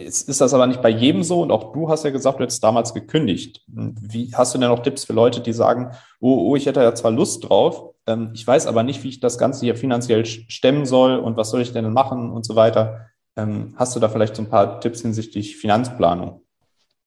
Jetzt 0.00 0.30
ist 0.30 0.40
das 0.40 0.54
aber 0.54 0.66
nicht 0.66 0.80
bei 0.80 0.88
jedem 0.88 1.22
so 1.22 1.42
und 1.42 1.50
auch 1.50 1.72
du 1.74 1.90
hast 1.90 2.04
ja 2.04 2.10
gesagt, 2.10 2.38
du 2.38 2.42
hättest 2.42 2.64
damals 2.64 2.94
gekündigt. 2.94 3.62
Wie 3.66 4.30
hast 4.34 4.54
du 4.54 4.58
denn 4.58 4.70
noch 4.70 4.78
Tipps 4.78 5.04
für 5.04 5.12
Leute, 5.12 5.42
die 5.42 5.52
sagen, 5.52 5.90
oh, 6.20 6.48
oh 6.48 6.56
ich 6.56 6.64
hätte 6.64 6.80
ja 6.80 6.94
zwar 6.94 7.10
Lust 7.10 7.46
drauf, 7.46 7.90
ähm, 8.06 8.30
ich 8.32 8.46
weiß 8.46 8.66
aber 8.66 8.82
nicht, 8.82 9.04
wie 9.04 9.10
ich 9.10 9.20
das 9.20 9.36
Ganze 9.36 9.66
hier 9.66 9.76
finanziell 9.76 10.24
stemmen 10.24 10.86
soll 10.86 11.18
und 11.18 11.36
was 11.36 11.50
soll 11.50 11.60
ich 11.60 11.74
denn 11.74 11.92
machen 11.92 12.30
und 12.30 12.46
so 12.46 12.56
weiter. 12.56 13.09
Ähm, 13.36 13.74
hast 13.76 13.94
du 13.94 14.00
da 14.00 14.08
vielleicht 14.08 14.36
so 14.36 14.42
ein 14.42 14.50
paar 14.50 14.80
Tipps 14.80 15.02
hinsichtlich 15.02 15.56
Finanzplanung? 15.56 16.42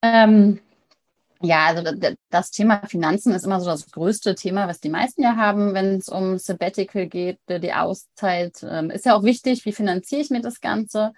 Ähm, 0.01 0.59
Ja, 1.45 1.65
also 1.65 1.83
das 2.29 2.51
Thema 2.51 2.87
Finanzen 2.87 3.33
ist 3.33 3.45
immer 3.45 3.59
so 3.59 3.65
das 3.65 3.91
größte 3.91 4.33
Thema, 4.33 4.69
was 4.69 4.79
die 4.79 4.87
meisten 4.89 5.21
ja 5.21 5.35
haben, 5.35 5.73
wenn 5.73 5.97
es 5.97 6.07
um 6.07 6.37
Sabbatical 6.37 7.07
geht, 7.07 7.37
die 7.49 7.73
Auszeit. 7.73 8.63
Ähm, 8.63 8.89
ist 8.89 9.05
ja 9.05 9.13
auch 9.13 9.23
wichtig, 9.23 9.65
wie 9.65 9.73
finanziere 9.73 10.21
ich 10.21 10.29
mir 10.29 10.39
das 10.39 10.61
Ganze? 10.61 11.11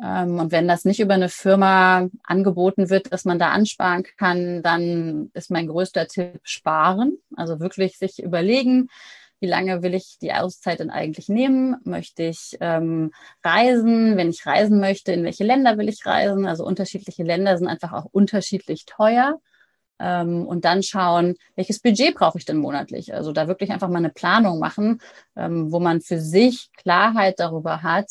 Ähm, 0.00 0.38
und 0.38 0.52
wenn 0.52 0.68
das 0.68 0.84
nicht 0.84 1.00
über 1.00 1.14
eine 1.14 1.28
Firma 1.28 2.08
angeboten 2.22 2.88
wird, 2.88 3.12
dass 3.12 3.24
man 3.24 3.40
da 3.40 3.50
ansparen 3.50 4.04
kann, 4.16 4.62
dann 4.62 5.30
ist 5.34 5.50
mein 5.50 5.66
größter 5.66 6.06
Tipp 6.06 6.40
sparen. 6.44 7.18
Also 7.34 7.58
wirklich 7.58 7.98
sich 7.98 8.22
überlegen, 8.22 8.88
wie 9.44 9.48
lange 9.48 9.82
will 9.82 9.92
ich 9.92 10.16
die 10.22 10.32
Auszeit 10.32 10.80
denn 10.80 10.88
eigentlich 10.88 11.28
nehmen? 11.28 11.76
Möchte 11.84 12.22
ich 12.22 12.56
ähm, 12.60 13.10
reisen? 13.44 14.16
Wenn 14.16 14.30
ich 14.30 14.46
reisen 14.46 14.80
möchte, 14.80 15.12
in 15.12 15.22
welche 15.22 15.44
Länder 15.44 15.76
will 15.76 15.90
ich 15.90 16.06
reisen? 16.06 16.46
Also 16.46 16.64
unterschiedliche 16.64 17.24
Länder 17.24 17.58
sind 17.58 17.68
einfach 17.68 17.92
auch 17.92 18.06
unterschiedlich 18.10 18.86
teuer. 18.86 19.38
Ähm, 19.98 20.46
und 20.46 20.64
dann 20.64 20.82
schauen, 20.82 21.34
welches 21.56 21.78
Budget 21.80 22.14
brauche 22.14 22.38
ich 22.38 22.46
denn 22.46 22.56
monatlich? 22.56 23.12
Also 23.12 23.32
da 23.32 23.46
wirklich 23.46 23.70
einfach 23.70 23.90
mal 23.90 23.98
eine 23.98 24.08
Planung 24.08 24.58
machen, 24.58 25.02
ähm, 25.36 25.70
wo 25.70 25.78
man 25.78 26.00
für 26.00 26.18
sich 26.18 26.70
Klarheit 26.72 27.38
darüber 27.38 27.82
hat, 27.82 28.10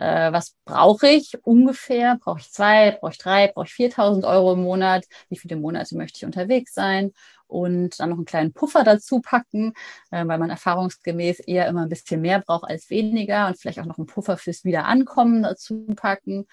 äh, 0.00 0.32
was 0.32 0.56
brauche 0.64 1.08
ich 1.08 1.36
ungefähr? 1.44 2.16
Brauche 2.22 2.40
ich 2.40 2.50
zwei, 2.50 2.92
brauche 2.92 3.12
ich 3.12 3.18
drei, 3.18 3.48
brauche 3.48 3.66
ich 3.66 3.72
4.000 3.72 4.24
Euro 4.26 4.54
im 4.54 4.62
Monat? 4.62 5.04
Wie 5.28 5.36
viele 5.36 5.56
Monate 5.56 5.94
möchte 5.94 6.16
ich 6.16 6.24
unterwegs 6.24 6.72
sein? 6.72 7.12
Und 7.46 8.00
dann 8.00 8.08
noch 8.08 8.16
einen 8.16 8.24
kleinen 8.24 8.52
Puffer 8.54 8.82
dazu 8.82 9.20
packen, 9.20 9.74
äh, 10.10 10.26
weil 10.26 10.38
man 10.38 10.48
erfahrungsgemäß 10.48 11.40
eher 11.40 11.68
immer 11.68 11.82
ein 11.82 11.90
bisschen 11.90 12.22
mehr 12.22 12.40
braucht 12.40 12.64
als 12.64 12.88
weniger 12.88 13.48
und 13.48 13.58
vielleicht 13.58 13.78
auch 13.80 13.84
noch 13.84 13.98
einen 13.98 14.06
Puffer 14.06 14.38
fürs 14.38 14.64
Wiederankommen 14.64 15.42
dazu 15.42 15.84
packen 15.96 16.46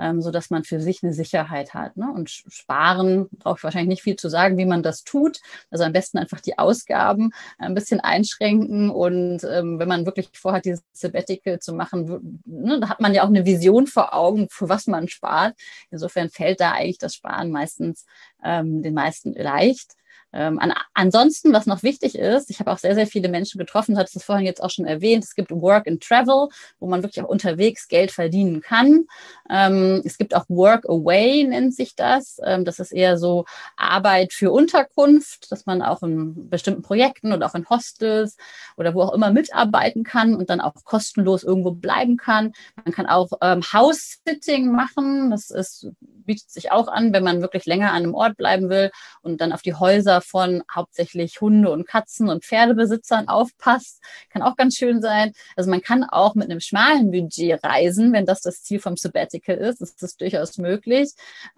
ähm, 0.00 0.22
so 0.22 0.30
dass 0.30 0.50
man 0.50 0.64
für 0.64 0.80
sich 0.80 1.02
eine 1.02 1.12
Sicherheit 1.12 1.74
hat. 1.74 1.96
Ne? 1.96 2.10
Und 2.10 2.30
sparen 2.30 3.28
brauche 3.38 3.58
ich 3.58 3.64
wahrscheinlich 3.64 3.88
nicht 3.88 4.02
viel 4.02 4.16
zu 4.16 4.28
sagen, 4.28 4.56
wie 4.58 4.64
man 4.64 4.82
das 4.82 5.04
tut. 5.04 5.40
Also 5.70 5.84
am 5.84 5.92
besten 5.92 6.18
einfach 6.18 6.40
die 6.40 6.58
Ausgaben 6.58 7.32
ein 7.58 7.74
bisschen 7.74 8.00
einschränken 8.00 8.90
und 8.90 9.44
ähm, 9.44 9.78
wenn 9.78 9.88
man 9.88 10.06
wirklich 10.06 10.30
vorhat, 10.32 10.64
dieses 10.64 10.82
Sabbatical 10.92 11.60
zu 11.60 11.74
machen, 11.74 12.40
ne, 12.46 12.88
hat 12.88 13.00
man 13.00 13.14
ja 13.14 13.22
auch 13.22 13.28
eine 13.28 13.44
Vision 13.44 13.86
vor 13.86 14.14
Augen, 14.14 14.48
für 14.50 14.68
was 14.68 14.86
man 14.86 15.08
spart. 15.08 15.54
Insofern 15.90 16.30
fällt 16.30 16.60
da 16.60 16.72
eigentlich 16.72 16.98
das 16.98 17.14
Sparen 17.14 17.50
meistens 17.50 18.06
ähm, 18.42 18.82
den 18.82 18.94
meisten 18.94 19.34
leicht. 19.34 19.94
Ähm, 20.32 20.58
an, 20.58 20.72
ansonsten, 20.94 21.52
was 21.52 21.66
noch 21.66 21.82
wichtig 21.82 22.16
ist, 22.16 22.50
ich 22.50 22.60
habe 22.60 22.70
auch 22.70 22.78
sehr, 22.78 22.94
sehr 22.94 23.06
viele 23.06 23.28
Menschen 23.28 23.58
getroffen, 23.58 23.98
hat 23.98 24.08
es 24.14 24.22
vorhin 24.22 24.46
jetzt 24.46 24.62
auch 24.62 24.70
schon 24.70 24.84
erwähnt, 24.86 25.24
es 25.24 25.34
gibt 25.34 25.50
Work 25.50 25.88
and 25.88 26.02
Travel, 26.02 26.48
wo 26.78 26.86
man 26.86 27.02
wirklich 27.02 27.24
auch 27.24 27.28
unterwegs 27.28 27.88
Geld 27.88 28.12
verdienen 28.12 28.60
kann. 28.60 29.06
Ähm, 29.48 30.02
es 30.04 30.18
gibt 30.18 30.34
auch 30.34 30.44
Work 30.48 30.88
Away, 30.88 31.44
nennt 31.44 31.74
sich 31.74 31.96
das. 31.96 32.38
Ähm, 32.44 32.64
das 32.64 32.78
ist 32.78 32.92
eher 32.92 33.18
so 33.18 33.44
Arbeit 33.76 34.32
für 34.32 34.52
Unterkunft, 34.52 35.50
dass 35.50 35.66
man 35.66 35.82
auch 35.82 36.02
in 36.02 36.48
bestimmten 36.48 36.82
Projekten 36.82 37.32
oder 37.32 37.46
auch 37.46 37.54
in 37.54 37.68
Hostels 37.68 38.36
oder 38.76 38.94
wo 38.94 39.02
auch 39.02 39.12
immer 39.12 39.32
mitarbeiten 39.32 40.04
kann 40.04 40.36
und 40.36 40.50
dann 40.50 40.60
auch 40.60 40.74
kostenlos 40.84 41.42
irgendwo 41.42 41.72
bleiben 41.72 42.16
kann. 42.16 42.52
Man 42.84 42.94
kann 42.94 43.06
auch 43.06 43.30
ähm, 43.42 43.62
House-Sitting 43.62 44.70
machen. 44.70 45.30
Das 45.30 45.50
ist, 45.50 45.88
bietet 46.00 46.50
sich 46.50 46.70
auch 46.70 46.88
an, 46.88 47.12
wenn 47.12 47.24
man 47.24 47.40
wirklich 47.40 47.66
länger 47.66 47.90
an 47.90 48.04
einem 48.04 48.14
Ort 48.14 48.36
bleiben 48.36 48.70
will 48.70 48.90
und 49.22 49.40
dann 49.40 49.52
auf 49.52 49.62
die 49.62 49.74
Häuser 49.74 50.19
von 50.20 50.62
hauptsächlich 50.72 51.40
Hunde- 51.40 51.70
und 51.70 51.86
Katzen- 51.86 52.28
und 52.28 52.44
Pferdebesitzern 52.44 53.28
aufpasst. 53.28 54.02
Kann 54.30 54.42
auch 54.42 54.56
ganz 54.56 54.76
schön 54.76 55.00
sein. 55.00 55.32
Also 55.56 55.70
man 55.70 55.82
kann 55.82 56.04
auch 56.04 56.34
mit 56.34 56.50
einem 56.50 56.60
schmalen 56.60 57.10
Budget 57.10 57.62
reisen, 57.64 58.12
wenn 58.12 58.26
das 58.26 58.40
das 58.40 58.62
Ziel 58.62 58.80
vom 58.80 58.96
Sabbatical 58.96 59.56
ist. 59.56 59.80
Das 59.80 59.94
ist 60.00 60.20
durchaus 60.20 60.58
möglich. 60.58 61.12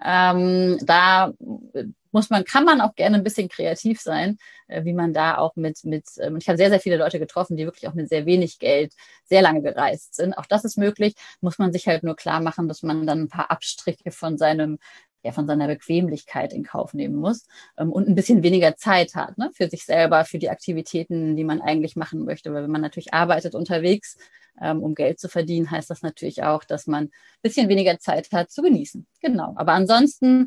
Ähm, 0.04 0.78
da 0.82 1.32
muss 2.12 2.30
man, 2.30 2.44
kann 2.44 2.64
man 2.64 2.80
auch 2.80 2.94
gerne 2.94 3.16
ein 3.16 3.24
bisschen 3.24 3.48
kreativ 3.48 4.00
sein, 4.00 4.38
äh, 4.68 4.84
wie 4.84 4.92
man 4.92 5.12
da 5.12 5.38
auch 5.38 5.56
mit, 5.56 5.84
mit, 5.84 6.04
ähm, 6.20 6.36
ich 6.36 6.48
habe 6.48 6.58
sehr, 6.58 6.70
sehr 6.70 6.80
viele 6.80 6.98
Leute 6.98 7.18
getroffen, 7.18 7.56
die 7.56 7.64
wirklich 7.64 7.88
auch 7.88 7.94
mit 7.94 8.08
sehr 8.08 8.26
wenig 8.26 8.58
Geld 8.58 8.94
sehr 9.24 9.42
lange 9.42 9.62
gereist 9.62 10.14
sind. 10.14 10.34
Auch 10.34 10.46
das 10.46 10.64
ist 10.64 10.78
möglich, 10.78 11.14
muss 11.40 11.58
man 11.58 11.72
sich 11.72 11.88
halt 11.88 12.04
nur 12.04 12.14
klar 12.14 12.40
machen, 12.40 12.68
dass 12.68 12.82
man 12.82 13.06
dann 13.06 13.22
ein 13.22 13.28
paar 13.28 13.50
Abstriche 13.50 14.10
von 14.10 14.38
seinem 14.38 14.78
ja, 15.22 15.32
von 15.32 15.46
seiner 15.46 15.66
Bequemlichkeit 15.66 16.52
in 16.52 16.64
Kauf 16.64 16.94
nehmen 16.94 17.16
muss 17.16 17.46
ähm, 17.76 17.92
und 17.92 18.08
ein 18.08 18.14
bisschen 18.14 18.42
weniger 18.42 18.76
Zeit 18.76 19.14
hat 19.14 19.38
ne, 19.38 19.50
für 19.54 19.68
sich 19.68 19.84
selber, 19.84 20.24
für 20.24 20.38
die 20.38 20.50
Aktivitäten, 20.50 21.36
die 21.36 21.44
man 21.44 21.60
eigentlich 21.60 21.96
machen 21.96 22.24
möchte. 22.24 22.52
Weil 22.52 22.64
wenn 22.64 22.70
man 22.70 22.80
natürlich 22.80 23.14
arbeitet 23.14 23.54
unterwegs, 23.54 24.16
ähm, 24.60 24.82
um 24.82 24.94
Geld 24.94 25.18
zu 25.18 25.28
verdienen, 25.28 25.70
heißt 25.70 25.90
das 25.90 26.02
natürlich 26.02 26.42
auch, 26.42 26.64
dass 26.64 26.86
man 26.86 27.04
ein 27.04 27.10
bisschen 27.42 27.68
weniger 27.68 27.98
Zeit 27.98 28.30
hat 28.32 28.50
zu 28.50 28.62
genießen. 28.62 29.06
Genau. 29.20 29.54
Aber 29.56 29.72
ansonsten, 29.72 30.46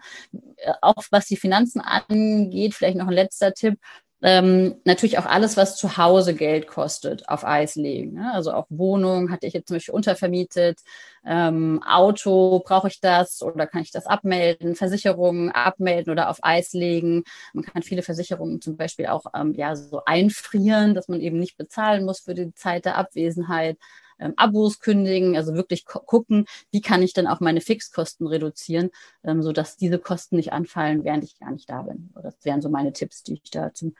äh, 0.57 0.73
auch 0.81 1.03
was 1.11 1.27
die 1.27 1.37
Finanzen 1.37 1.81
angeht, 1.81 2.73
vielleicht 2.73 2.97
noch 2.97 3.07
ein 3.07 3.13
letzter 3.13 3.53
Tipp, 3.53 3.79
ähm, 4.21 4.75
natürlich 4.85 5.19
auch 5.19 5.25
alles, 5.25 5.57
was 5.57 5.77
zu 5.77 5.97
Hause 5.97 6.33
Geld 6.33 6.67
kostet, 6.67 7.27
auf 7.29 7.45
Eis 7.45 7.75
legen. 7.75 8.13
Ne? 8.13 8.31
Also 8.33 8.53
auch 8.53 8.65
Wohnung 8.69 9.29
hatte 9.31 9.45
ich 9.45 9.53
jetzt 9.53 9.67
zum 9.67 9.75
Beispiel 9.75 9.93
untervermietet, 9.93 10.79
ähm, 11.25 11.83
Auto, 11.83 12.59
brauche 12.65 12.87
ich 12.87 13.01
das 13.01 13.41
oder 13.41 13.67
kann 13.67 13.81
ich 13.81 13.91
das 13.91 14.05
abmelden, 14.07 14.75
Versicherungen 14.75 15.51
abmelden 15.51 16.11
oder 16.11 16.29
auf 16.29 16.39
Eis 16.43 16.73
legen. 16.73 17.23
Man 17.53 17.65
kann 17.65 17.83
viele 17.83 18.03
Versicherungen 18.03 18.61
zum 18.61 18.77
Beispiel 18.77 19.07
auch 19.07 19.25
ähm, 19.35 19.53
ja 19.53 19.75
so 19.75 20.01
einfrieren, 20.05 20.93
dass 20.95 21.07
man 21.07 21.19
eben 21.19 21.39
nicht 21.39 21.57
bezahlen 21.57 22.05
muss 22.05 22.21
für 22.21 22.33
die 22.33 22.53
Zeit 22.53 22.85
der 22.85 22.97
Abwesenheit 22.97 23.77
ähm, 24.19 24.33
Abos 24.37 24.79
kündigen, 24.79 25.35
also 25.35 25.53
wirklich 25.53 25.85
gucken, 25.85 26.45
wie 26.71 26.81
kann 26.81 27.01
ich 27.01 27.13
dann 27.13 27.27
auch 27.27 27.39
meine 27.39 27.61
Fixkosten 27.61 28.27
reduzieren, 28.27 28.89
ähm, 29.23 29.41
sodass 29.41 29.77
diese 29.77 29.99
Kosten 29.99 30.35
nicht 30.35 30.53
anfallen, 30.53 31.03
während 31.03 31.23
ich 31.23 31.39
gar 31.39 31.51
nicht 31.51 31.69
da 31.69 31.81
bin. 31.83 32.11
Das 32.21 32.35
wären 32.43 32.61
so 32.61 32.69
meine 32.69 32.93
Tipps, 32.93 33.23
die 33.23 33.33
ich 33.33 33.51
da 33.51 33.73
zum 33.73 33.95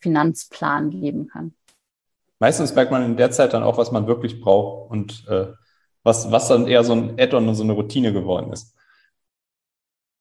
Finanzplan 0.00 0.90
geben 0.90 1.28
kann. 1.28 1.54
Meistens 2.38 2.74
merkt 2.74 2.90
man 2.90 3.04
in 3.04 3.16
der 3.16 3.30
Zeit 3.30 3.52
dann 3.52 3.62
auch, 3.62 3.78
was 3.78 3.92
man 3.92 4.08
wirklich 4.08 4.40
braucht 4.40 4.90
und 4.90 5.24
äh, 5.28 5.52
was, 6.02 6.32
was 6.32 6.48
dann 6.48 6.66
eher 6.66 6.82
so 6.82 6.92
ein 6.92 7.20
Add-on 7.20 7.48
und 7.48 7.54
so 7.54 7.62
eine 7.62 7.72
Routine 7.72 8.12
geworden 8.12 8.52
ist. 8.52 8.74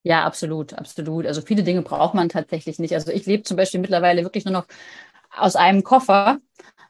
Ja, 0.03 0.25
absolut, 0.25 0.73
absolut. 0.73 1.25
Also 1.25 1.41
viele 1.41 1.63
Dinge 1.63 1.83
braucht 1.83 2.15
man 2.15 2.29
tatsächlich 2.29 2.79
nicht. 2.79 2.93
Also 2.93 3.11
ich 3.11 3.25
lebe 3.25 3.43
zum 3.43 3.57
Beispiel 3.57 3.79
mittlerweile 3.79 4.23
wirklich 4.23 4.45
nur 4.45 4.53
noch 4.53 4.67
aus 5.35 5.55
einem 5.55 5.83
Koffer. 5.83 6.39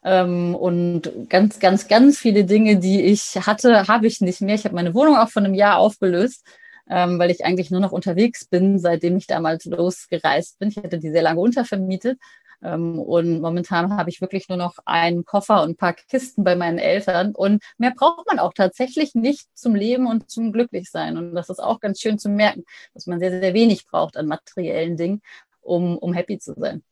Ähm, 0.04 0.56
und 0.56 1.30
ganz, 1.30 1.60
ganz, 1.60 1.88
ganz 1.88 2.18
viele 2.18 2.46
Dinge, 2.46 2.78
die 2.78 3.02
ich 3.04 3.36
hatte, 3.46 3.88
habe 3.88 4.08
ich 4.08 4.22
nicht 4.22 4.42
mehr. 4.42 4.56
Ich 4.56 4.66
habe 4.66 4.76
meine 4.76 4.94
Wohnung 4.94 5.16
auch 5.18 5.30
von 5.30 5.46
einem 5.46 5.54
Jahr 5.54 5.78
aufgelöst, 5.78 6.46
ähm, 6.90 7.20
weil 7.20 7.32
ich 7.32 7.46
eigentlich 7.46 7.72
nur 7.72 7.82
noch 7.82 7.92
unterwegs 7.92 8.46
bin, 8.46 8.80
seitdem 8.80 9.18
ich 9.18 9.28
damals 9.28 9.66
losgereist 9.66 10.60
bin. 10.60 10.70
Ich 10.70 10.78
hatte 10.78 11.00
die 11.00 11.12
sehr 11.12 11.22
lange 11.22 11.40
untervermietet. 11.40 12.20
Ähm, 12.64 13.00
und 13.00 13.42
momentan 13.42 13.96
habe 13.98 14.10
ich 14.10 14.22
wirklich 14.22 14.50
nur 14.50 14.58
noch 14.58 14.76
einen 14.86 15.26
Koffer 15.26 15.64
und 15.64 15.72
ein 15.72 15.76
paar 15.78 15.94
Kisten 15.94 16.44
bei 16.44 16.56
meinen 16.56 16.78
Eltern. 16.80 17.34
Und 17.36 17.64
mehr 17.78 17.94
braucht 17.96 18.28
man 18.28 18.40
auch 18.40 18.54
tatsächlich 18.54 19.16
nicht 19.16 19.48
zum 19.56 19.76
Leben 19.76 20.08
und 20.08 20.30
zum 20.30 20.52
Glücklichsein. 20.52 21.18
Und 21.18 21.36
das 21.36 21.50
ist 21.50 21.60
auch 21.60 21.80
ganz 21.80 22.00
schön 22.00 22.20
zu 22.20 22.30
merken, 22.30 22.64
dass 22.94 23.08
man 23.08 23.20
sehr, 23.20 23.32
sehr 23.32 23.54
wenig 23.54 23.86
braucht 23.88 24.18
an 24.18 24.28
materiellen 24.28 24.98
Dingen, 24.98 25.22
um, 25.62 25.98
um 25.98 26.14
happy 26.14 26.40
zu 26.40 26.54
sein. 26.58 26.84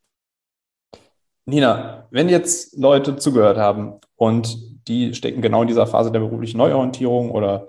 Nina, 1.50 2.08
wenn 2.12 2.30
jetzt 2.30 2.78
Leute 2.78 3.18
zugehört 3.18 3.58
haben 3.58 4.00
und 4.16 4.58
die 4.88 5.14
stecken 5.14 5.42
genau 5.42 5.62
in 5.62 5.68
dieser 5.68 5.88
Phase 5.88 6.12
der 6.12 6.20
beruflichen 6.20 6.58
Neuorientierung 6.58 7.32
oder 7.32 7.68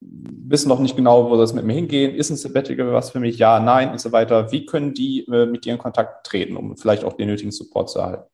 wissen 0.00 0.68
noch 0.68 0.80
nicht 0.80 0.96
genau, 0.96 1.30
wo 1.30 1.36
das 1.36 1.52
mit 1.52 1.64
mir 1.64 1.74
hingehen, 1.74 2.14
ist 2.14 2.30
ein 2.30 2.36
Sabbatical 2.36 2.92
was 2.92 3.10
für 3.10 3.20
mich, 3.20 3.38
ja, 3.38 3.60
nein 3.60 3.90
und 3.90 4.00
so 4.00 4.12
weiter, 4.12 4.50
wie 4.50 4.64
können 4.64 4.94
die 4.94 5.26
äh, 5.26 5.46
mit 5.46 5.64
dir 5.64 5.74
in 5.74 5.78
Kontakt 5.78 6.26
treten, 6.26 6.56
um 6.56 6.76
vielleicht 6.76 7.04
auch 7.04 7.12
den 7.12 7.28
nötigen 7.28 7.52
Support 7.52 7.90
zu 7.90 7.98
erhalten? 7.98 8.24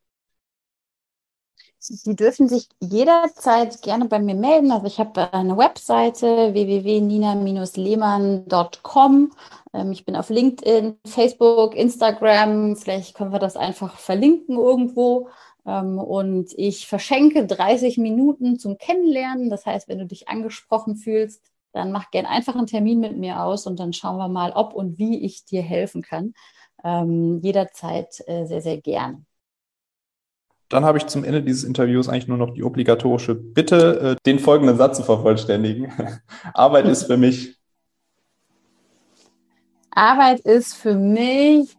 Sie 1.89 2.17
dürfen 2.17 2.49
sich 2.49 2.69
jederzeit 2.81 3.81
gerne 3.81 4.07
bei 4.07 4.19
mir 4.19 4.35
melden. 4.35 4.73
Also 4.73 4.87
ich 4.87 4.99
habe 4.99 5.33
eine 5.33 5.57
Webseite 5.57 6.53
www.nina-lehmann.com. 6.53 9.33
Ähm, 9.73 9.93
ich 9.93 10.05
bin 10.05 10.17
auf 10.17 10.29
LinkedIn, 10.29 10.99
Facebook, 11.07 11.77
Instagram. 11.77 12.75
Vielleicht 12.77 13.15
können 13.15 13.33
wir 13.33 13.39
das 13.39 13.57
einfach 13.57 13.99
verlinken 13.99 14.57
irgendwo. 14.57 15.29
Ähm, 15.65 15.99
und 15.99 16.53
ich 16.57 16.89
verschenke 16.89 17.47
30 17.47 17.99
Minuten 17.99 18.59
zum 18.59 18.79
Kennenlernen. 18.79 19.49
Das 19.49 19.65
heißt, 19.65 19.87
wenn 19.89 19.99
du 19.99 20.07
dich 20.07 20.29
angesprochen 20.29 20.97
fühlst, 20.97 21.41
dann 21.73 21.93
mach 21.93 22.11
gern 22.11 22.27
einfach 22.27 22.57
einen 22.57 22.67
Termin 22.67 22.99
mit 22.99 23.17
mir 23.17 23.43
aus 23.43 23.65
und 23.67 23.79
dann 23.79 23.93
schauen 23.93 24.17
wir 24.17 24.29
mal, 24.29 24.51
ob 24.53 24.75
und 24.75 24.99
wie 24.99 25.25
ich 25.25 25.45
dir 25.45 25.63
helfen 25.63 26.03
kann. 26.03 26.35
Ähm, 26.83 27.39
jederzeit 27.43 28.25
äh, 28.27 28.45
sehr, 28.47 28.61
sehr 28.61 28.79
gerne. 28.79 29.25
Dann 30.69 30.85
habe 30.85 30.99
ich 30.99 31.07
zum 31.07 31.25
Ende 31.25 31.43
dieses 31.43 31.65
Interviews 31.65 32.09
eigentlich 32.09 32.29
nur 32.29 32.39
noch 32.39 32.53
die 32.53 32.65
obligatorische 32.65 33.35
Bitte, 33.35 34.01
äh, 34.01 34.17
den 34.27 34.39
folgenden 34.39 34.77
Satz 34.77 34.97
zu 34.97 35.05
vervollständigen. 35.05 35.93
Arbeit 36.55 36.87
ist 36.87 37.05
für 37.05 37.17
mich. 37.17 37.57
Arbeit 39.91 40.41
ist 40.41 40.75
für 40.75 40.95
mich 40.95 41.77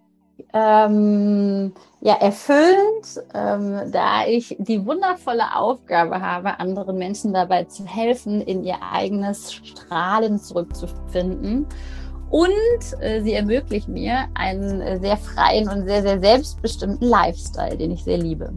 ähm, 0.53 1.73
ja 2.01 2.15
erfüllend, 2.15 3.21
ähm, 3.33 3.91
da 3.91 4.25
ich 4.25 4.55
die 4.59 4.85
wundervolle 4.85 5.55
Aufgabe 5.55 6.21
habe, 6.21 6.59
anderen 6.59 6.97
Menschen 6.97 7.33
dabei 7.33 7.65
zu 7.65 7.85
helfen, 7.85 8.41
in 8.41 8.63
ihr 8.63 8.77
eigenes 8.91 9.53
Strahlen 9.53 10.39
zurückzufinden 10.39 11.67
Und 12.29 13.01
äh, 13.01 13.21
sie 13.21 13.33
ermöglicht 13.33 13.87
mir 13.87 14.25
einen 14.33 14.81
äh, 14.81 14.99
sehr 14.99 15.17
freien 15.17 15.69
und 15.69 15.85
sehr, 15.85 16.01
sehr 16.01 16.19
selbstbestimmten 16.19 17.07
Lifestyle, 17.07 17.77
den 17.77 17.91
ich 17.91 18.03
sehr 18.03 18.17
liebe. 18.17 18.51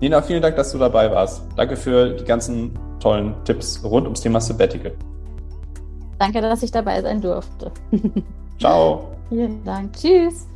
Nina, 0.00 0.20
vielen 0.20 0.42
Dank, 0.42 0.56
dass 0.56 0.72
du 0.72 0.78
dabei 0.78 1.10
warst. 1.10 1.42
Danke 1.56 1.76
für 1.76 2.10
die 2.10 2.24
ganzen 2.24 2.76
tollen 2.98 3.34
Tipps 3.44 3.82
rund 3.84 4.04
ums 4.04 4.20
Thema 4.20 4.40
Sabbatical. 4.40 4.92
Danke, 6.18 6.40
dass 6.40 6.62
ich 6.62 6.70
dabei 6.70 7.02
sein 7.02 7.20
durfte. 7.20 7.70
Ciao. 8.58 9.08
Vielen 9.28 9.62
Dank. 9.64 9.92
Tschüss. 9.92 10.46